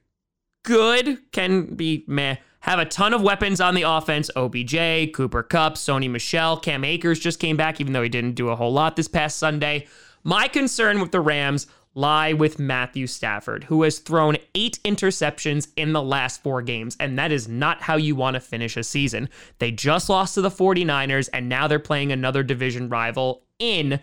good. 0.63 1.19
Can 1.31 1.75
be 1.75 2.05
meh 2.07 2.37
have 2.61 2.79
a 2.79 2.85
ton 2.85 3.13
of 3.13 3.21
weapons 3.21 3.61
on 3.61 3.73
the 3.73 3.83
offense. 3.83 4.29
OBJ, 4.35 5.13
Cooper 5.13 5.43
Kupp, 5.43 5.75
Sony 5.75 6.09
Michel, 6.09 6.57
Cam 6.57 6.83
Akers 6.83 7.19
just 7.19 7.39
came 7.39 7.57
back, 7.57 7.79
even 7.79 7.93
though 7.93 8.03
he 8.03 8.09
didn't 8.09 8.35
do 8.35 8.49
a 8.49 8.55
whole 8.55 8.73
lot 8.73 8.95
this 8.95 9.07
past 9.07 9.37
Sunday. 9.37 9.87
My 10.23 10.47
concern 10.47 10.99
with 10.99 11.11
the 11.11 11.21
Rams 11.21 11.67
lie 11.95 12.33
with 12.33 12.59
Matthew 12.59 13.07
Stafford, 13.07 13.65
who 13.65 13.83
has 13.83 13.99
thrown 13.99 14.37
eight 14.55 14.79
interceptions 14.83 15.67
in 15.75 15.93
the 15.93 16.01
last 16.01 16.43
four 16.43 16.61
games, 16.61 16.95
and 16.99 17.17
that 17.17 17.31
is 17.31 17.47
not 17.47 17.81
how 17.81 17.95
you 17.95 18.15
want 18.15 18.35
to 18.35 18.39
finish 18.39 18.77
a 18.77 18.83
season. 18.83 19.29
They 19.59 19.71
just 19.71 20.09
lost 20.09 20.35
to 20.35 20.41
the 20.41 20.49
49ers, 20.49 21.29
and 21.33 21.49
now 21.49 21.67
they're 21.67 21.79
playing 21.79 22.11
another 22.11 22.43
division 22.43 22.89
rival 22.89 23.43
in 23.57 23.99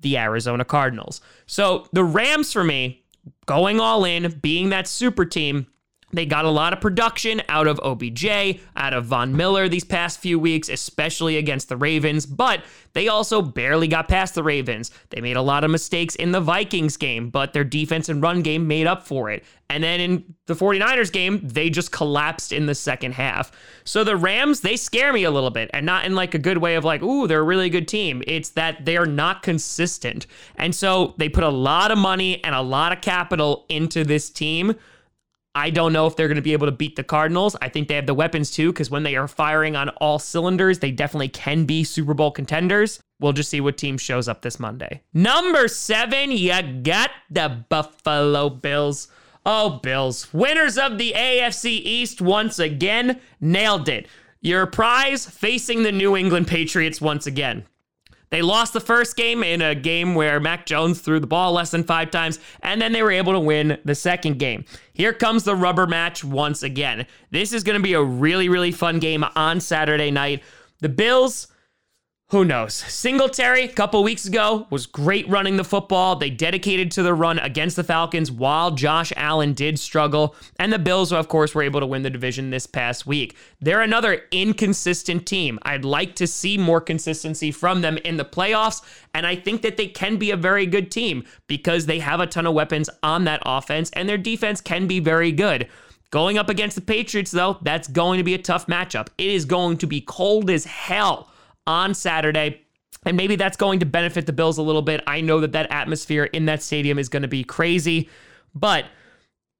the 0.00 0.18
Arizona 0.18 0.64
Cardinals. 0.64 1.20
So 1.46 1.88
the 1.92 2.04
Rams, 2.04 2.52
for 2.52 2.64
me, 2.64 3.04
going 3.46 3.80
all 3.80 4.04
in, 4.04 4.38
being 4.40 4.70
that 4.70 4.86
super 4.88 5.24
team, 5.24 5.66
they 6.12 6.26
got 6.26 6.44
a 6.44 6.50
lot 6.50 6.72
of 6.72 6.80
production 6.80 7.42
out 7.48 7.66
of 7.66 7.80
OBJ, 7.82 8.26
out 8.76 8.92
of 8.92 9.06
Von 9.06 9.34
Miller 9.36 9.68
these 9.68 9.84
past 9.84 10.20
few 10.20 10.38
weeks, 10.38 10.68
especially 10.68 11.36
against 11.36 11.68
the 11.68 11.76
Ravens, 11.76 12.26
but 12.26 12.62
they 12.92 13.08
also 13.08 13.40
barely 13.40 13.88
got 13.88 14.08
past 14.08 14.34
the 14.34 14.42
Ravens. 14.42 14.90
They 15.10 15.20
made 15.20 15.36
a 15.36 15.42
lot 15.42 15.64
of 15.64 15.70
mistakes 15.70 16.14
in 16.14 16.32
the 16.32 16.40
Vikings 16.40 16.96
game, 16.98 17.30
but 17.30 17.52
their 17.54 17.64
defense 17.64 18.08
and 18.08 18.22
run 18.22 18.42
game 18.42 18.68
made 18.68 18.86
up 18.86 19.06
for 19.06 19.30
it. 19.30 19.44
And 19.70 19.82
then 19.82 20.00
in 20.00 20.34
the 20.46 20.54
49ers 20.54 21.10
game, 21.10 21.40
they 21.42 21.70
just 21.70 21.92
collapsed 21.92 22.52
in 22.52 22.66
the 22.66 22.74
second 22.74 23.12
half. 23.12 23.52
So 23.84 24.04
the 24.04 24.16
Rams, 24.16 24.60
they 24.60 24.76
scare 24.76 25.14
me 25.14 25.24
a 25.24 25.30
little 25.30 25.50
bit, 25.50 25.70
and 25.72 25.86
not 25.86 26.04
in 26.04 26.14
like 26.14 26.34
a 26.34 26.38
good 26.38 26.58
way 26.58 26.74
of 26.74 26.84
like, 26.84 27.02
ooh, 27.02 27.26
they're 27.26 27.40
a 27.40 27.44
really 27.44 27.70
good 27.70 27.88
team. 27.88 28.22
It's 28.26 28.50
that 28.50 28.84
they're 28.84 29.06
not 29.06 29.42
consistent. 29.42 30.26
And 30.56 30.74
so 30.74 31.14
they 31.16 31.30
put 31.30 31.44
a 31.44 31.48
lot 31.48 31.90
of 31.90 31.96
money 31.96 32.44
and 32.44 32.54
a 32.54 32.60
lot 32.60 32.92
of 32.92 33.00
capital 33.00 33.64
into 33.70 34.04
this 34.04 34.28
team 34.28 34.74
I 35.54 35.68
don't 35.70 35.92
know 35.92 36.06
if 36.06 36.16
they're 36.16 36.28
going 36.28 36.36
to 36.36 36.42
be 36.42 36.54
able 36.54 36.66
to 36.66 36.72
beat 36.72 36.96
the 36.96 37.04
Cardinals. 37.04 37.54
I 37.60 37.68
think 37.68 37.88
they 37.88 37.96
have 37.96 38.06
the 38.06 38.14
weapons 38.14 38.50
too, 38.50 38.72
because 38.72 38.90
when 38.90 39.02
they 39.02 39.16
are 39.16 39.28
firing 39.28 39.76
on 39.76 39.90
all 39.90 40.18
cylinders, 40.18 40.78
they 40.78 40.90
definitely 40.90 41.28
can 41.28 41.66
be 41.66 41.84
Super 41.84 42.14
Bowl 42.14 42.30
contenders. 42.30 43.00
We'll 43.20 43.34
just 43.34 43.50
see 43.50 43.60
what 43.60 43.76
team 43.76 43.98
shows 43.98 44.28
up 44.28 44.40
this 44.40 44.58
Monday. 44.58 45.02
Number 45.12 45.68
seven, 45.68 46.32
you 46.32 46.54
got 46.82 47.10
the 47.30 47.64
Buffalo 47.68 48.48
Bills. 48.48 49.08
Oh, 49.44 49.80
Bills, 49.82 50.32
winners 50.32 50.78
of 50.78 50.98
the 50.98 51.12
AFC 51.16 51.64
East 51.66 52.22
once 52.22 52.58
again, 52.58 53.20
nailed 53.40 53.88
it. 53.88 54.06
Your 54.40 54.66
prize 54.66 55.26
facing 55.26 55.82
the 55.82 55.92
New 55.92 56.16
England 56.16 56.48
Patriots 56.48 57.00
once 57.00 57.26
again. 57.26 57.66
They 58.32 58.40
lost 58.40 58.72
the 58.72 58.80
first 58.80 59.14
game 59.14 59.42
in 59.42 59.60
a 59.60 59.74
game 59.74 60.14
where 60.14 60.40
Mac 60.40 60.64
Jones 60.64 61.02
threw 61.02 61.20
the 61.20 61.26
ball 61.26 61.52
less 61.52 61.70
than 61.70 61.84
five 61.84 62.10
times, 62.10 62.38
and 62.62 62.80
then 62.80 62.92
they 62.92 63.02
were 63.02 63.12
able 63.12 63.34
to 63.34 63.40
win 63.40 63.78
the 63.84 63.94
second 63.94 64.38
game. 64.38 64.64
Here 64.94 65.12
comes 65.12 65.44
the 65.44 65.54
rubber 65.54 65.86
match 65.86 66.24
once 66.24 66.62
again. 66.62 67.06
This 67.30 67.52
is 67.52 67.62
going 67.62 67.78
to 67.78 67.82
be 67.82 67.92
a 67.92 68.02
really, 68.02 68.48
really 68.48 68.72
fun 68.72 69.00
game 69.00 69.22
on 69.36 69.60
Saturday 69.60 70.10
night. 70.10 70.42
The 70.80 70.88
Bills 70.88 71.48
who 72.32 72.46
knows? 72.46 72.72
Singletary, 72.72 73.64
a 73.64 73.68
couple 73.68 74.02
weeks 74.02 74.24
ago, 74.24 74.66
was 74.70 74.86
great 74.86 75.28
running 75.28 75.58
the 75.58 75.64
football. 75.64 76.16
They 76.16 76.30
dedicated 76.30 76.90
to 76.92 77.02
the 77.02 77.12
run 77.12 77.38
against 77.38 77.76
the 77.76 77.84
Falcons 77.84 78.32
while 78.32 78.70
Josh 78.70 79.12
Allen 79.16 79.52
did 79.52 79.78
struggle. 79.78 80.34
And 80.58 80.72
the 80.72 80.78
Bills, 80.78 81.12
of 81.12 81.28
course, 81.28 81.54
were 81.54 81.62
able 81.62 81.80
to 81.80 81.86
win 81.86 82.04
the 82.04 82.08
division 82.08 82.48
this 82.48 82.66
past 82.66 83.06
week. 83.06 83.36
They're 83.60 83.82
another 83.82 84.22
inconsistent 84.30 85.26
team. 85.26 85.58
I'd 85.64 85.84
like 85.84 86.14
to 86.16 86.26
see 86.26 86.56
more 86.56 86.80
consistency 86.80 87.50
from 87.50 87.82
them 87.82 87.98
in 87.98 88.16
the 88.16 88.24
playoffs. 88.24 88.80
And 89.12 89.26
I 89.26 89.36
think 89.36 89.60
that 89.60 89.76
they 89.76 89.88
can 89.88 90.16
be 90.16 90.30
a 90.30 90.36
very 90.36 90.64
good 90.64 90.90
team 90.90 91.24
because 91.48 91.84
they 91.84 91.98
have 91.98 92.20
a 92.20 92.26
ton 92.26 92.46
of 92.46 92.54
weapons 92.54 92.88
on 93.02 93.24
that 93.24 93.42
offense 93.44 93.90
and 93.90 94.08
their 94.08 94.16
defense 94.16 94.62
can 94.62 94.86
be 94.86 95.00
very 95.00 95.32
good. 95.32 95.68
Going 96.10 96.38
up 96.38 96.48
against 96.48 96.76
the 96.76 96.82
Patriots, 96.82 97.30
though, 97.30 97.58
that's 97.60 97.88
going 97.88 98.16
to 98.16 98.24
be 98.24 98.32
a 98.32 98.38
tough 98.38 98.68
matchup. 98.68 99.08
It 99.18 99.30
is 99.30 99.44
going 99.44 99.76
to 99.78 99.86
be 99.86 100.00
cold 100.00 100.48
as 100.48 100.64
hell 100.64 101.28
on 101.66 101.94
Saturday. 101.94 102.62
And 103.04 103.16
maybe 103.16 103.36
that's 103.36 103.56
going 103.56 103.80
to 103.80 103.86
benefit 103.86 104.26
the 104.26 104.32
Bills 104.32 104.58
a 104.58 104.62
little 104.62 104.82
bit. 104.82 105.02
I 105.06 105.20
know 105.20 105.40
that 105.40 105.52
that 105.52 105.70
atmosphere 105.72 106.24
in 106.24 106.46
that 106.46 106.62
stadium 106.62 106.98
is 106.98 107.08
going 107.08 107.22
to 107.22 107.28
be 107.28 107.42
crazy, 107.42 108.08
but 108.54 108.84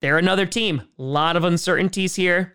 they're 0.01 0.19
another 0.19 0.47
team. 0.47 0.83
A 0.99 1.03
lot 1.03 1.37
of 1.37 1.45
uncertainties 1.45 2.15
here. 2.15 2.55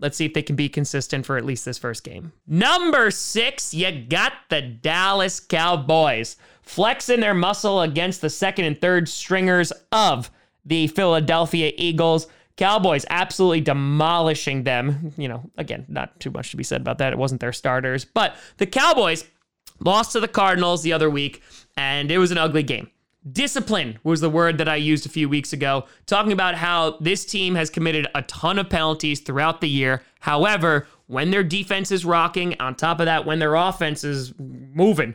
Let's 0.00 0.16
see 0.16 0.24
if 0.24 0.34
they 0.34 0.42
can 0.42 0.56
be 0.56 0.68
consistent 0.68 1.24
for 1.24 1.36
at 1.36 1.44
least 1.44 1.64
this 1.64 1.78
first 1.78 2.02
game. 2.02 2.32
Number 2.46 3.10
six, 3.10 3.72
you 3.72 4.04
got 4.08 4.32
the 4.50 4.60
Dallas 4.60 5.38
Cowboys 5.38 6.36
flexing 6.62 7.20
their 7.20 7.34
muscle 7.34 7.80
against 7.80 8.20
the 8.20 8.30
second 8.30 8.64
and 8.64 8.80
third 8.80 9.08
stringers 9.08 9.72
of 9.92 10.30
the 10.64 10.88
Philadelphia 10.88 11.72
Eagles. 11.76 12.26
Cowboys 12.56 13.04
absolutely 13.10 13.60
demolishing 13.60 14.62
them. 14.62 15.12
You 15.16 15.28
know, 15.28 15.50
again, 15.56 15.86
not 15.88 16.20
too 16.20 16.30
much 16.30 16.50
to 16.50 16.56
be 16.56 16.62
said 16.62 16.80
about 16.80 16.98
that. 16.98 17.12
It 17.12 17.18
wasn't 17.18 17.40
their 17.40 17.52
starters, 17.52 18.04
but 18.04 18.36
the 18.58 18.66
Cowboys 18.66 19.24
lost 19.80 20.12
to 20.12 20.20
the 20.20 20.28
Cardinals 20.28 20.82
the 20.82 20.92
other 20.92 21.10
week, 21.10 21.42
and 21.76 22.10
it 22.10 22.18
was 22.18 22.30
an 22.30 22.38
ugly 22.38 22.62
game. 22.62 22.90
Discipline 23.30 23.98
was 24.04 24.20
the 24.20 24.28
word 24.28 24.58
that 24.58 24.68
I 24.68 24.76
used 24.76 25.06
a 25.06 25.08
few 25.08 25.28
weeks 25.28 25.52
ago, 25.52 25.86
talking 26.06 26.32
about 26.32 26.54
how 26.54 26.98
this 27.00 27.24
team 27.24 27.54
has 27.54 27.70
committed 27.70 28.06
a 28.14 28.22
ton 28.22 28.58
of 28.58 28.68
penalties 28.68 29.20
throughout 29.20 29.62
the 29.62 29.68
year. 29.68 30.02
However, 30.20 30.86
when 31.06 31.30
their 31.30 31.42
defense 31.42 31.90
is 31.90 32.04
rocking, 32.04 32.54
on 32.60 32.74
top 32.74 33.00
of 33.00 33.06
that, 33.06 33.24
when 33.24 33.38
their 33.38 33.54
offense 33.54 34.04
is 34.04 34.34
moving, 34.38 35.14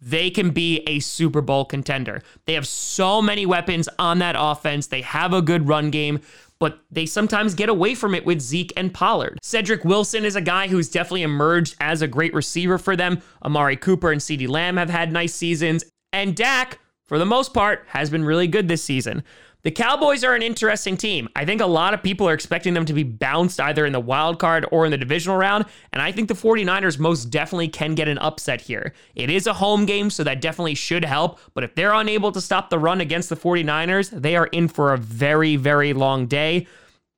they 0.00 0.30
can 0.30 0.50
be 0.50 0.84
a 0.86 1.00
Super 1.00 1.40
Bowl 1.40 1.64
contender. 1.64 2.22
They 2.44 2.54
have 2.54 2.66
so 2.66 3.20
many 3.20 3.44
weapons 3.44 3.88
on 3.98 4.20
that 4.20 4.36
offense. 4.38 4.86
They 4.86 5.02
have 5.02 5.32
a 5.32 5.42
good 5.42 5.66
run 5.66 5.90
game 5.90 6.20
but 6.60 6.80
they 6.90 7.06
sometimes 7.06 7.54
get 7.54 7.68
away 7.68 7.94
from 7.94 8.14
it 8.14 8.26
with 8.26 8.40
Zeke 8.40 8.72
and 8.76 8.92
Pollard. 8.92 9.38
Cedric 9.42 9.84
Wilson 9.84 10.24
is 10.24 10.36
a 10.36 10.40
guy 10.40 10.68
who's 10.68 10.88
definitely 10.88 11.22
emerged 11.22 11.76
as 11.80 12.02
a 12.02 12.08
great 12.08 12.34
receiver 12.34 12.78
for 12.78 12.96
them. 12.96 13.22
Amari 13.44 13.76
Cooper 13.76 14.10
and 14.10 14.20
CeeDee 14.20 14.48
Lamb 14.48 14.76
have 14.76 14.90
had 14.90 15.12
nice 15.12 15.34
seasons. 15.34 15.84
And 16.12 16.34
Dak, 16.34 16.78
for 17.06 17.18
the 17.18 17.26
most 17.26 17.54
part, 17.54 17.84
has 17.88 18.10
been 18.10 18.24
really 18.24 18.48
good 18.48 18.68
this 18.68 18.82
season. 18.82 19.22
The 19.64 19.72
Cowboys 19.72 20.22
are 20.22 20.34
an 20.34 20.42
interesting 20.42 20.96
team. 20.96 21.28
I 21.34 21.44
think 21.44 21.60
a 21.60 21.66
lot 21.66 21.92
of 21.92 22.00
people 22.00 22.28
are 22.28 22.32
expecting 22.32 22.74
them 22.74 22.84
to 22.84 22.92
be 22.92 23.02
bounced 23.02 23.58
either 23.60 23.84
in 23.84 23.92
the 23.92 23.98
wild 23.98 24.38
card 24.38 24.64
or 24.70 24.84
in 24.84 24.92
the 24.92 24.96
divisional 24.96 25.36
round, 25.36 25.64
and 25.92 26.00
I 26.00 26.12
think 26.12 26.28
the 26.28 26.34
49ers 26.34 27.00
most 27.00 27.24
definitely 27.24 27.66
can 27.66 27.96
get 27.96 28.06
an 28.06 28.18
upset 28.18 28.60
here. 28.60 28.94
It 29.16 29.30
is 29.30 29.48
a 29.48 29.52
home 29.54 29.84
game, 29.84 30.10
so 30.10 30.22
that 30.22 30.40
definitely 30.40 30.76
should 30.76 31.04
help, 31.04 31.40
but 31.54 31.64
if 31.64 31.74
they're 31.74 31.92
unable 31.92 32.30
to 32.32 32.40
stop 32.40 32.70
the 32.70 32.78
run 32.78 33.00
against 33.00 33.30
the 33.30 33.36
49ers, 33.36 34.10
they 34.10 34.36
are 34.36 34.46
in 34.46 34.68
for 34.68 34.94
a 34.94 34.98
very, 34.98 35.56
very 35.56 35.92
long 35.92 36.26
day. 36.26 36.68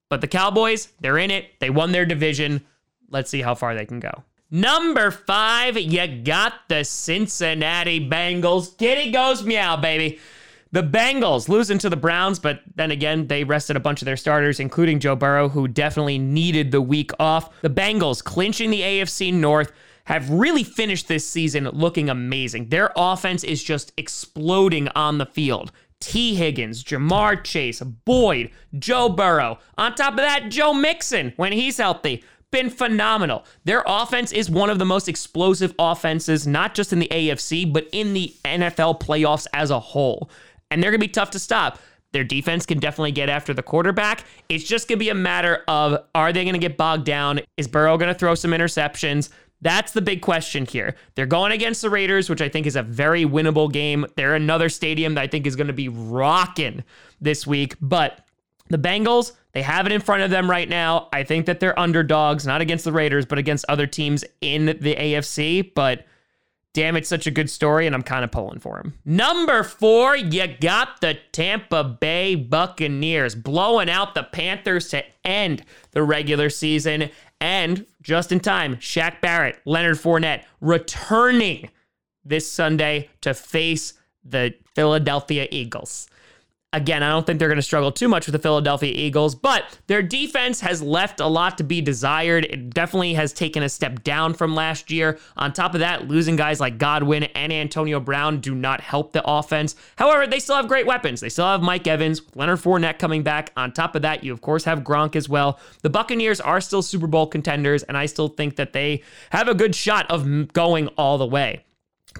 But 0.08 0.22
the 0.22 0.26
Cowboys, 0.26 0.88
they're 1.00 1.18
in 1.18 1.30
it. 1.30 1.60
They 1.60 1.68
won 1.68 1.92
their 1.92 2.06
division. 2.06 2.66
Let's 3.10 3.30
see 3.30 3.42
how 3.42 3.54
far 3.54 3.74
they 3.74 3.84
can 3.84 4.00
go. 4.00 4.24
Number 4.50 5.10
five, 5.10 5.78
you 5.78 6.22
got 6.24 6.54
the 6.68 6.84
Cincinnati 6.84 8.08
Bengals. 8.08 8.76
Kitty 8.76 9.12
goes 9.12 9.44
meow, 9.44 9.76
baby. 9.76 10.18
The 10.72 10.82
Bengals 10.84 11.48
losing 11.48 11.78
to 11.78 11.90
the 11.90 11.96
Browns, 11.96 12.38
but 12.38 12.60
then 12.76 12.92
again, 12.92 13.26
they 13.26 13.42
rested 13.42 13.76
a 13.76 13.80
bunch 13.80 14.02
of 14.02 14.06
their 14.06 14.16
starters, 14.16 14.60
including 14.60 15.00
Joe 15.00 15.16
Burrow, 15.16 15.48
who 15.48 15.66
definitely 15.66 16.18
needed 16.18 16.70
the 16.70 16.80
week 16.80 17.10
off. 17.18 17.50
The 17.62 17.70
Bengals 17.70 18.22
clinching 18.22 18.70
the 18.70 18.82
AFC 18.82 19.34
North 19.34 19.72
have 20.04 20.30
really 20.30 20.62
finished 20.62 21.08
this 21.08 21.28
season 21.28 21.68
looking 21.70 22.08
amazing. 22.08 22.68
Their 22.68 22.92
offense 22.94 23.42
is 23.42 23.64
just 23.64 23.92
exploding 23.96 24.86
on 24.88 25.18
the 25.18 25.26
field. 25.26 25.72
Tee 25.98 26.36
Higgins, 26.36 26.84
Ja'Marr 26.84 27.42
Chase, 27.42 27.80
Boyd, 27.80 28.52
Joe 28.78 29.08
Burrow. 29.08 29.58
On 29.76 29.94
top 29.94 30.12
of 30.12 30.18
that, 30.18 30.50
Joe 30.50 30.72
Mixon 30.72 31.32
when 31.36 31.52
he's 31.52 31.78
healthy. 31.78 32.24
Been 32.50 32.70
phenomenal. 32.70 33.44
Their 33.64 33.84
offense 33.86 34.32
is 34.32 34.50
one 34.50 34.70
of 34.70 34.80
the 34.80 34.84
most 34.84 35.08
explosive 35.08 35.72
offenses, 35.78 36.48
not 36.48 36.74
just 36.74 36.92
in 36.92 36.98
the 36.98 37.08
AFC, 37.08 37.72
but 37.72 37.86
in 37.92 38.12
the 38.12 38.34
NFL 38.44 39.00
playoffs 39.00 39.46
as 39.52 39.70
a 39.70 39.78
whole 39.78 40.28
and 40.70 40.82
they're 40.82 40.90
going 40.90 41.00
to 41.00 41.06
be 41.06 41.12
tough 41.12 41.30
to 41.30 41.38
stop. 41.38 41.78
Their 42.12 42.24
defense 42.24 42.66
can 42.66 42.78
definitely 42.78 43.12
get 43.12 43.28
after 43.28 43.54
the 43.54 43.62
quarterback. 43.62 44.24
It's 44.48 44.64
just 44.64 44.88
going 44.88 44.98
to 44.98 45.04
be 45.04 45.10
a 45.10 45.14
matter 45.14 45.62
of 45.68 46.04
are 46.14 46.32
they 46.32 46.44
going 46.44 46.54
to 46.54 46.58
get 46.60 46.76
bogged 46.76 47.04
down? 47.04 47.40
Is 47.56 47.68
Burrow 47.68 47.96
going 47.98 48.12
to 48.12 48.18
throw 48.18 48.34
some 48.34 48.50
interceptions? 48.50 49.30
That's 49.62 49.92
the 49.92 50.00
big 50.00 50.22
question 50.22 50.64
here. 50.64 50.96
They're 51.14 51.26
going 51.26 51.52
against 51.52 51.82
the 51.82 51.90
Raiders, 51.90 52.30
which 52.30 52.40
I 52.40 52.48
think 52.48 52.66
is 52.66 52.76
a 52.76 52.82
very 52.82 53.24
winnable 53.24 53.70
game. 53.70 54.06
They're 54.16 54.34
another 54.34 54.68
stadium 54.68 55.14
that 55.14 55.20
I 55.20 55.26
think 55.26 55.46
is 55.46 55.54
going 55.54 55.66
to 55.66 55.72
be 55.72 55.88
rocking 55.88 56.82
this 57.20 57.46
week. 57.46 57.76
But 57.80 58.24
the 58.68 58.78
Bengals, 58.78 59.32
they 59.52 59.62
have 59.62 59.86
it 59.86 59.92
in 59.92 60.00
front 60.00 60.22
of 60.22 60.30
them 60.30 60.50
right 60.50 60.68
now. 60.68 61.08
I 61.12 61.24
think 61.24 61.46
that 61.46 61.60
they're 61.60 61.78
underdogs, 61.78 62.46
not 62.46 62.60
against 62.60 62.84
the 62.84 62.92
Raiders, 62.92 63.26
but 63.26 63.38
against 63.38 63.66
other 63.68 63.86
teams 63.86 64.24
in 64.40 64.66
the 64.66 64.94
AFC. 64.96 65.74
But 65.74 66.06
Damn, 66.72 66.96
it's 66.96 67.08
such 67.08 67.26
a 67.26 67.32
good 67.32 67.50
story, 67.50 67.86
and 67.86 67.96
I'm 67.96 68.02
kind 68.02 68.22
of 68.22 68.30
pulling 68.30 68.60
for 68.60 68.78
him. 68.78 68.94
Number 69.04 69.64
four, 69.64 70.16
you 70.16 70.46
got 70.46 71.00
the 71.00 71.18
Tampa 71.32 71.82
Bay 71.82 72.36
Buccaneers 72.36 73.34
blowing 73.34 73.90
out 73.90 74.14
the 74.14 74.22
Panthers 74.22 74.88
to 74.90 75.02
end 75.24 75.64
the 75.90 76.04
regular 76.04 76.48
season. 76.48 77.10
And 77.40 77.86
just 78.02 78.30
in 78.30 78.38
time, 78.38 78.76
Shaq 78.76 79.20
Barrett, 79.20 79.60
Leonard 79.64 79.96
Fournette 79.96 80.44
returning 80.60 81.70
this 82.24 82.50
Sunday 82.50 83.08
to 83.22 83.34
face 83.34 83.94
the 84.22 84.54
Philadelphia 84.74 85.48
Eagles. 85.50 86.08
Again, 86.72 87.02
I 87.02 87.08
don't 87.08 87.26
think 87.26 87.40
they're 87.40 87.48
going 87.48 87.56
to 87.56 87.62
struggle 87.62 87.90
too 87.90 88.06
much 88.06 88.26
with 88.26 88.32
the 88.32 88.38
Philadelphia 88.38 88.92
Eagles, 88.94 89.34
but 89.34 89.76
their 89.88 90.02
defense 90.02 90.60
has 90.60 90.80
left 90.80 91.18
a 91.18 91.26
lot 91.26 91.58
to 91.58 91.64
be 91.64 91.80
desired. 91.80 92.44
It 92.44 92.70
definitely 92.70 93.14
has 93.14 93.32
taken 93.32 93.64
a 93.64 93.68
step 93.68 94.04
down 94.04 94.34
from 94.34 94.54
last 94.54 94.88
year. 94.88 95.18
On 95.36 95.52
top 95.52 95.74
of 95.74 95.80
that, 95.80 96.06
losing 96.06 96.36
guys 96.36 96.60
like 96.60 96.78
Godwin 96.78 97.24
and 97.24 97.52
Antonio 97.52 97.98
Brown 97.98 98.38
do 98.38 98.54
not 98.54 98.80
help 98.80 99.12
the 99.12 99.28
offense. 99.28 99.74
However, 99.96 100.28
they 100.28 100.38
still 100.38 100.54
have 100.54 100.68
great 100.68 100.86
weapons. 100.86 101.20
They 101.20 101.28
still 101.28 101.46
have 101.46 101.60
Mike 101.60 101.88
Evans, 101.88 102.22
Leonard 102.36 102.60
Fournette 102.60 103.00
coming 103.00 103.24
back. 103.24 103.50
On 103.56 103.72
top 103.72 103.96
of 103.96 104.02
that, 104.02 104.22
you 104.22 104.32
of 104.32 104.40
course 104.40 104.62
have 104.62 104.84
Gronk 104.84 105.16
as 105.16 105.28
well. 105.28 105.58
The 105.82 105.90
Buccaneers 105.90 106.40
are 106.40 106.60
still 106.60 106.82
Super 106.82 107.08
Bowl 107.08 107.26
contenders, 107.26 107.82
and 107.82 107.96
I 107.96 108.06
still 108.06 108.28
think 108.28 108.54
that 108.54 108.74
they 108.74 109.02
have 109.30 109.48
a 109.48 109.54
good 109.54 109.74
shot 109.74 110.08
of 110.08 110.52
going 110.52 110.86
all 110.96 111.18
the 111.18 111.26
way. 111.26 111.64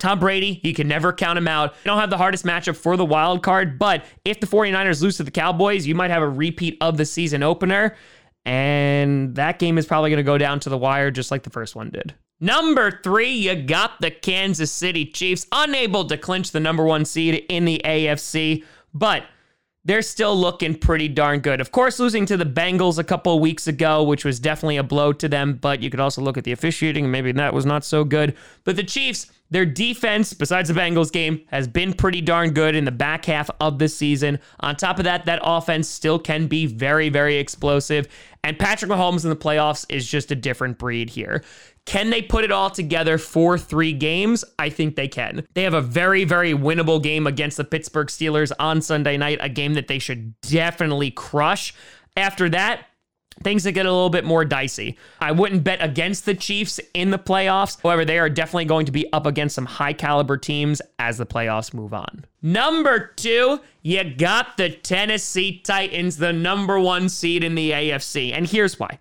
Tom 0.01 0.19
Brady, 0.19 0.61
you 0.65 0.75
can 0.75 0.89
never 0.89 1.13
count 1.13 1.39
him 1.39 1.47
out. 1.47 1.75
You 1.85 1.91
don't 1.91 2.01
have 2.01 2.11
the 2.11 2.17
hardest 2.17 2.45
matchup 2.45 2.77
for 2.77 2.97
the 2.97 3.05
wild 3.05 3.43
card, 3.43 3.79
but 3.79 4.05
if 4.25 4.41
the 4.41 4.47
49ers 4.47 5.03
lose 5.03 5.19
to 5.19 5.23
the 5.23 5.31
Cowboys, 5.31 5.87
you 5.87 5.95
might 5.95 6.11
have 6.11 6.23
a 6.23 6.29
repeat 6.29 6.77
of 6.81 6.97
the 6.97 7.05
season 7.05 7.43
opener. 7.43 7.97
And 8.45 9.35
that 9.37 9.59
game 9.59 9.79
is 9.79 9.87
probably 9.87 10.11
going 10.11 10.17
to 10.17 10.23
go 10.25 10.39
down 10.39 10.61
to 10.61 10.71
the 10.71 10.79
wire 10.79 11.11
just 11.11 11.31
like 11.31 11.43
the 11.43 11.51
first 11.51 11.77
one 11.77 11.91
did. 11.91 12.15
Number 12.41 13.01
three, 13.05 13.33
you 13.33 13.55
got 13.55 14.01
the 14.01 14.11
Kansas 14.11 14.73
City 14.73 15.05
Chiefs, 15.05 15.47
unable 15.53 16.07
to 16.07 16.17
clinch 16.17 16.53
the 16.53 16.61
number 16.61 16.85
one 16.85 17.05
seed 17.05 17.45
in 17.51 17.67
the 17.67 17.83
AFC, 17.85 18.65
but 18.95 19.25
they're 19.85 20.03
still 20.03 20.35
looking 20.35 20.75
pretty 20.75 21.09
darn 21.09 21.41
good. 21.41 21.61
Of 21.61 21.71
course, 21.71 21.99
losing 21.99 22.25
to 22.27 22.39
the 22.39 22.45
Bengals 22.47 22.99
a 22.99 23.05
couple 23.05 23.39
weeks 23.41 23.67
ago, 23.67 24.03
which 24.03 24.25
was 24.25 24.41
definitely 24.41 24.79
a 24.79 24.83
blow 24.83 25.13
to 25.13 25.29
them, 25.29 25.59
but 25.61 25.83
you 25.83 25.91
could 25.91 26.01
also 26.01 26.23
look 26.23 26.39
at 26.39 26.45
the 26.45 26.53
officiating, 26.53 27.11
maybe 27.11 27.33
that 27.33 27.53
was 27.53 27.67
not 27.67 27.85
so 27.85 28.05
good. 28.05 28.35
But 28.65 28.77
the 28.77 28.85
Chiefs, 28.85 29.31
their 29.51 29.67
defense, 29.67 30.33
besides 30.33 30.69
the 30.69 30.81
Bengals 30.81 31.13
game, 31.13 31.43
has 31.47 31.67
been 31.67 31.93
pretty 31.93 32.21
darn 32.21 32.51
good 32.51 32.75
in 32.77 32.85
the 32.85 32.93
back 32.93 33.25
half 33.25 33.51
of 33.61 33.79
the 33.79 33.89
season. 33.89 34.39
On 34.61 34.77
top 34.77 34.99
of 34.99 35.05
that, 35.05 35.27
that 35.27 35.41
offense 35.43 35.89
still 35.89 36.19
can 36.19 36.47
be 36.47 36.67
very, 36.67 37.09
very 37.09 37.37
explosive. 37.37 38.07
And 38.45 38.59
Patrick 38.59 38.91
Mahomes 38.91 39.25
in 39.25 39.31
the 39.31 39.37
playoffs 39.37 39.85
is 39.89 40.09
just 40.09 40.31
a 40.31 40.37
different 40.37 40.79
breed 40.79 41.11
here. 41.11 41.45
Can 41.85 42.11
they 42.11 42.23
put 42.23 42.45
it 42.45 42.53
all 42.53 42.71
together 42.71 43.19
for 43.19 43.59
three 43.59 43.93
games? 43.93 44.45
I 44.59 44.71
think 44.71 44.95
they 44.95 45.09
can. 45.09 45.47
They 45.55 45.65
have 45.65 45.75
a 45.75 45.81
very, 45.81 46.25
very 46.25 46.53
winnable 46.53 47.03
game 47.03 47.27
against 47.27 47.57
the 47.57 47.65
Pittsburgh 47.65 48.09
Steelers 48.09 48.53
on 48.61 48.81
Sunday 48.81 49.17
night, 49.17 49.39
a 49.41 49.49
game 49.49 49.75
that 49.75 49.89
they 49.89 49.99
should 49.99 50.41
definitely 50.43 51.11
crush. 51.11 51.75
After 52.17 52.49
that, 52.51 52.87
things 53.43 53.65
that 53.65 53.73
get 53.73 53.87
a 53.87 53.93
little 53.93 54.11
bit 54.11 54.25
more 54.25 54.45
dicey. 54.45 54.99
I 55.21 55.33
wouldn't 55.33 55.65
bet 55.65 55.83
against 55.83 56.27
the 56.27 56.35
Chiefs 56.35 56.79
in 56.95 57.11
the 57.11 57.19
playoffs. 57.19 57.81
However, 57.83 58.05
they 58.05 58.19
are 58.19 58.29
definitely 58.29 58.67
going 58.67 58.87
to 58.87 58.93
be 58.93 59.11
up 59.13 59.27
against 59.27 59.55
some 59.55 59.67
high 59.67 59.93
caliber 59.93 60.37
teams 60.37 60.83
as 60.99 61.19
the 61.19 61.27
playoffs 61.27 61.73
move 61.73 61.95
on. 61.95 62.25
Number 62.43 63.13
two, 63.17 63.61
you 63.83 64.05
got 64.05 64.57
the 64.57 64.71
Tennessee 64.71 65.59
Titans, 65.61 66.19
the 66.19 66.33
number 66.33 66.79
one 66.79 67.09
seed 67.09 67.43
in 67.43 67.55
the 67.55 67.71
AFC. 67.71 68.33
And 68.33 68.47
here's 68.47 68.79
why. 68.79 68.99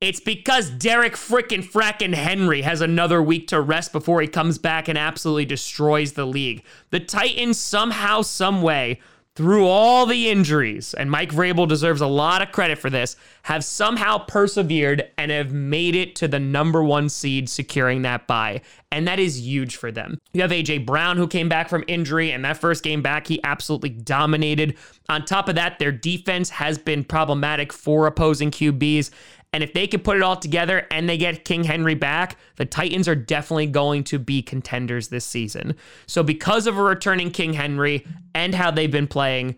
It's 0.00 0.20
because 0.20 0.70
Derrick 0.70 1.14
frickin' 1.14 1.68
frackin' 1.68 2.14
Henry 2.14 2.62
has 2.62 2.80
another 2.80 3.20
week 3.20 3.48
to 3.48 3.60
rest 3.60 3.90
before 3.90 4.20
he 4.20 4.28
comes 4.28 4.56
back 4.56 4.86
and 4.86 4.96
absolutely 4.96 5.44
destroys 5.44 6.12
the 6.12 6.24
league. 6.24 6.62
The 6.90 7.00
Titans 7.00 7.58
somehow, 7.58 8.22
some 8.22 8.62
way, 8.62 9.00
through 9.38 9.68
all 9.68 10.04
the 10.04 10.28
injuries, 10.28 10.94
and 10.94 11.08
Mike 11.08 11.30
Vrabel 11.30 11.68
deserves 11.68 12.00
a 12.00 12.08
lot 12.08 12.42
of 12.42 12.50
credit 12.50 12.76
for 12.76 12.90
this, 12.90 13.14
have 13.42 13.62
somehow 13.62 14.18
persevered 14.18 15.08
and 15.16 15.30
have 15.30 15.52
made 15.52 15.94
it 15.94 16.16
to 16.16 16.26
the 16.26 16.40
number 16.40 16.82
one 16.82 17.08
seed, 17.08 17.48
securing 17.48 18.02
that 18.02 18.26
bye. 18.26 18.60
And 18.90 19.06
that 19.06 19.20
is 19.20 19.40
huge 19.40 19.76
for 19.76 19.92
them. 19.92 20.18
You 20.32 20.42
have 20.42 20.50
AJ 20.50 20.86
Brown, 20.86 21.16
who 21.18 21.28
came 21.28 21.48
back 21.48 21.68
from 21.68 21.84
injury, 21.86 22.32
and 22.32 22.44
that 22.44 22.56
first 22.56 22.82
game 22.82 23.00
back, 23.00 23.28
he 23.28 23.40
absolutely 23.44 23.90
dominated. 23.90 24.76
On 25.08 25.24
top 25.24 25.48
of 25.48 25.54
that, 25.54 25.78
their 25.78 25.92
defense 25.92 26.50
has 26.50 26.76
been 26.76 27.04
problematic 27.04 27.72
for 27.72 28.08
opposing 28.08 28.50
QBs. 28.50 29.10
And 29.52 29.62
if 29.62 29.72
they 29.72 29.86
can 29.86 30.00
put 30.00 30.16
it 30.16 30.22
all 30.22 30.36
together 30.36 30.86
and 30.90 31.08
they 31.08 31.16
get 31.16 31.44
King 31.44 31.64
Henry 31.64 31.94
back, 31.94 32.36
the 32.56 32.66
Titans 32.66 33.08
are 33.08 33.14
definitely 33.14 33.66
going 33.66 34.04
to 34.04 34.18
be 34.18 34.42
contenders 34.42 35.08
this 35.08 35.24
season. 35.24 35.74
So, 36.06 36.22
because 36.22 36.66
of 36.66 36.76
a 36.76 36.82
returning 36.82 37.30
King 37.30 37.54
Henry 37.54 38.06
and 38.34 38.54
how 38.54 38.70
they've 38.70 38.90
been 38.90 39.06
playing, 39.06 39.56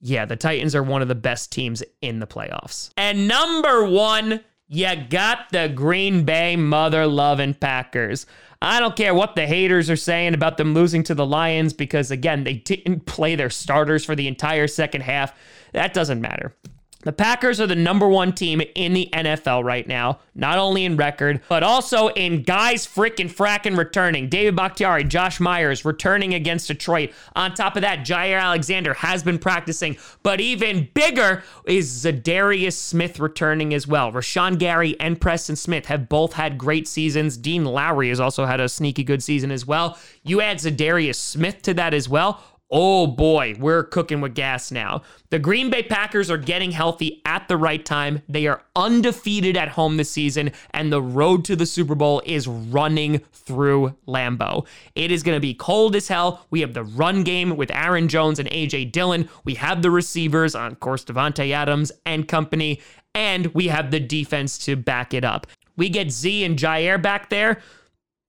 yeah, 0.00 0.26
the 0.26 0.36
Titans 0.36 0.74
are 0.74 0.82
one 0.82 1.00
of 1.00 1.08
the 1.08 1.14
best 1.14 1.50
teams 1.50 1.82
in 2.02 2.18
the 2.18 2.26
playoffs. 2.26 2.90
And 2.96 3.26
number 3.26 3.84
one, 3.84 4.40
you 4.68 4.88
got 5.08 5.50
the 5.50 5.68
Green 5.68 6.24
Bay 6.24 6.56
mother 6.56 7.06
loving 7.06 7.54
Packers. 7.54 8.26
I 8.60 8.80
don't 8.80 8.96
care 8.96 9.14
what 9.14 9.34
the 9.34 9.46
haters 9.46 9.90
are 9.90 9.96
saying 9.96 10.34
about 10.34 10.56
them 10.56 10.72
losing 10.74 11.02
to 11.04 11.14
the 11.14 11.26
Lions 11.26 11.72
because, 11.72 12.10
again, 12.10 12.44
they 12.44 12.54
didn't 12.54 13.06
play 13.06 13.34
their 13.34 13.50
starters 13.50 14.04
for 14.04 14.14
the 14.14 14.28
entire 14.28 14.66
second 14.66 15.00
half. 15.02 15.34
That 15.72 15.94
doesn't 15.94 16.20
matter. 16.20 16.54
The 17.02 17.12
Packers 17.12 17.60
are 17.60 17.66
the 17.66 17.74
number 17.74 18.06
one 18.06 18.32
team 18.32 18.62
in 18.76 18.92
the 18.92 19.08
NFL 19.12 19.64
right 19.64 19.86
now, 19.86 20.20
not 20.36 20.58
only 20.58 20.84
in 20.84 20.96
record, 20.96 21.40
but 21.48 21.64
also 21.64 22.08
in 22.08 22.42
guys 22.42 22.86
freaking 22.86 23.32
fracking 23.32 23.76
returning. 23.76 24.28
David 24.28 24.54
Bakhtiari, 24.54 25.02
Josh 25.02 25.40
Myers 25.40 25.84
returning 25.84 26.32
against 26.32 26.68
Detroit. 26.68 27.10
On 27.34 27.52
top 27.54 27.74
of 27.74 27.82
that, 27.82 28.06
Jaire 28.06 28.40
Alexander 28.40 28.94
has 28.94 29.24
been 29.24 29.40
practicing, 29.40 29.96
but 30.22 30.40
even 30.40 30.88
bigger 30.94 31.42
is 31.66 32.04
Za'Darius 32.04 32.74
Smith 32.74 33.18
returning 33.18 33.74
as 33.74 33.88
well. 33.88 34.12
Rashan 34.12 34.58
Gary 34.58 34.98
and 35.00 35.20
Preston 35.20 35.56
Smith 35.56 35.86
have 35.86 36.08
both 36.08 36.34
had 36.34 36.56
great 36.56 36.86
seasons. 36.86 37.36
Dean 37.36 37.64
Lowry 37.64 38.10
has 38.10 38.20
also 38.20 38.44
had 38.46 38.60
a 38.60 38.68
sneaky 38.68 39.02
good 39.02 39.24
season 39.24 39.50
as 39.50 39.66
well. 39.66 39.98
You 40.22 40.40
add 40.40 40.58
Za'Darius 40.58 41.16
Smith 41.16 41.62
to 41.62 41.74
that 41.74 41.94
as 41.94 42.08
well 42.08 42.40
oh 42.72 43.06
boy, 43.06 43.54
we're 43.58 43.84
cooking 43.84 44.22
with 44.22 44.34
gas 44.34 44.72
now. 44.72 45.02
The 45.28 45.38
Green 45.38 45.70
Bay 45.70 45.82
Packers 45.82 46.30
are 46.30 46.38
getting 46.38 46.72
healthy 46.72 47.20
at 47.26 47.46
the 47.46 47.56
right 47.56 47.84
time. 47.84 48.22
They 48.28 48.46
are 48.46 48.62
undefeated 48.74 49.56
at 49.56 49.68
home 49.68 49.98
this 49.98 50.10
season, 50.10 50.50
and 50.70 50.90
the 50.90 51.02
road 51.02 51.44
to 51.44 51.54
the 51.54 51.66
Super 51.66 51.94
Bowl 51.94 52.22
is 52.24 52.48
running 52.48 53.18
through 53.32 53.94
Lambeau. 54.08 54.66
It 54.94 55.12
is 55.12 55.22
going 55.22 55.36
to 55.36 55.40
be 55.40 55.54
cold 55.54 55.94
as 55.94 56.08
hell. 56.08 56.46
We 56.50 56.60
have 56.62 56.72
the 56.72 56.84
run 56.84 57.22
game 57.22 57.56
with 57.56 57.70
Aaron 57.70 58.08
Jones 58.08 58.38
and 58.38 58.48
A.J. 58.50 58.86
Dillon. 58.86 59.28
We 59.44 59.54
have 59.56 59.82
the 59.82 59.90
receivers, 59.90 60.54
of 60.54 60.80
course, 60.80 61.04
Davante 61.04 61.52
Adams 61.52 61.92
and 62.06 62.26
company, 62.26 62.80
and 63.14 63.46
we 63.48 63.68
have 63.68 63.90
the 63.90 64.00
defense 64.00 64.56
to 64.64 64.76
back 64.76 65.12
it 65.12 65.24
up. 65.24 65.46
We 65.76 65.88
get 65.88 66.10
Z 66.10 66.44
and 66.44 66.58
Jaire 66.58 67.00
back 67.00 67.28
there 67.28 67.60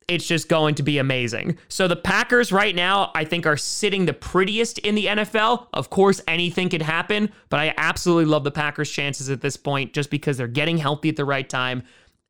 it's 0.08 0.28
just 0.28 0.50
going 0.50 0.76
to 0.76 0.84
be 0.84 0.98
amazing. 0.98 1.58
So 1.68 1.88
the 1.88 1.96
Packers 1.96 2.52
right 2.52 2.76
now, 2.76 3.12
I 3.16 3.26
think, 3.26 3.46
are 3.46 3.58
sitting 3.58 4.06
the 4.06 4.14
prettiest 4.14 4.80
in 4.80 4.96
the 4.96 5.06
NFL. 5.08 5.68
Of 5.74 5.90
course, 5.90 6.22
anything 6.28 6.70
can 6.70 6.82
happen, 6.82 7.32
but 7.50 7.60
I 7.60 7.74
absolutely 7.78 8.26
love 8.26 8.44
the 8.44 8.52
Packers' 8.52 8.92
chances 8.92 9.30
at 9.30 9.42
this 9.42 9.58
point 9.58 9.94
just 9.94 10.10
because 10.10 10.38
they're 10.38 10.48
getting 10.48 10.78
healthy 10.78 11.10
at 11.10 11.16
the 11.16 11.26
right 11.26 11.48
time. 11.48 11.84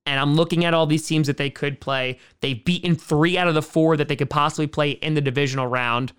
And 0.06 0.20
I'm 0.20 0.36
looking 0.36 0.66
at 0.66 0.74
all 0.74 0.86
these 0.86 1.08
teams 1.08 1.28
that 1.28 1.38
they 1.38 1.50
could 1.50 1.80
play. 1.80 2.20
They've 2.42 2.64
beaten 2.64 2.96
three 2.96 3.38
out 3.38 3.48
of 3.48 3.54
the 3.54 3.62
four 3.62 3.96
that 3.98 4.08
they 4.08 4.16
could 4.16 4.30
possibly 4.30 4.68
play 4.68 4.92
in 4.92 5.14
the 5.14 5.22
divisional 5.22 5.68
round. 5.68 6.12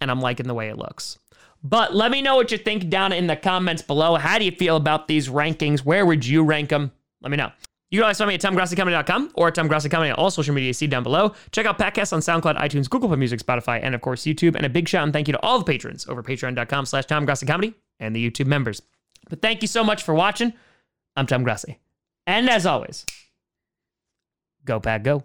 And 0.00 0.10
I'm 0.10 0.20
liking 0.20 0.46
the 0.46 0.54
way 0.54 0.68
it 0.68 0.78
looks. 0.78 1.18
But 1.62 1.94
let 1.94 2.10
me 2.10 2.22
know 2.22 2.36
what 2.36 2.52
you 2.52 2.58
think 2.58 2.88
down 2.88 3.12
in 3.12 3.26
the 3.26 3.36
comments 3.36 3.82
below. 3.82 4.14
How 4.16 4.38
do 4.38 4.44
you 4.44 4.52
feel 4.52 4.76
about 4.76 5.08
these 5.08 5.28
rankings? 5.28 5.80
Where 5.80 6.06
would 6.06 6.24
you 6.24 6.42
rank 6.42 6.70
them? 6.70 6.92
Let 7.20 7.30
me 7.30 7.36
know. 7.36 7.50
You 7.90 7.98
can 7.98 8.04
always 8.04 8.18
find 8.18 8.28
me 8.28 8.34
at 8.34 8.40
TomGrossiComedy.com 8.40 9.32
or 9.34 9.50
Tom 9.50 9.66
Grossi 9.66 9.88
Comedy 9.88 10.10
on 10.10 10.16
all 10.16 10.30
social 10.30 10.54
media 10.54 10.72
see 10.72 10.86
down 10.86 11.02
below. 11.02 11.34
Check 11.50 11.66
out 11.66 11.78
podcasts 11.78 12.12
on 12.12 12.20
SoundCloud, 12.20 12.56
iTunes, 12.56 12.88
Google 12.88 13.08
Play 13.08 13.18
Music, 13.18 13.40
Spotify, 13.40 13.80
and 13.82 13.94
of 13.94 14.00
course 14.00 14.22
YouTube. 14.22 14.54
And 14.54 14.64
a 14.64 14.68
big 14.68 14.88
shout 14.88 15.02
and 15.02 15.12
thank 15.12 15.26
you 15.26 15.32
to 15.32 15.40
all 15.40 15.58
the 15.58 15.64
patrons 15.64 16.06
over 16.08 16.22
patreon.com 16.22 16.86
slash 16.86 17.06
Tom 17.06 17.24
Grossi 17.24 17.46
Comedy 17.46 17.74
and 17.98 18.14
the 18.14 18.30
YouTube 18.30 18.46
members. 18.46 18.80
But 19.28 19.42
thank 19.42 19.62
you 19.62 19.68
so 19.68 19.82
much 19.82 20.04
for 20.04 20.14
watching. 20.14 20.52
I'm 21.16 21.26
Tom 21.26 21.42
Grossi. 21.42 21.78
And 22.26 22.48
as 22.48 22.64
always, 22.64 23.04
go 24.64 24.78
Pack 24.78 25.02
Go. 25.02 25.24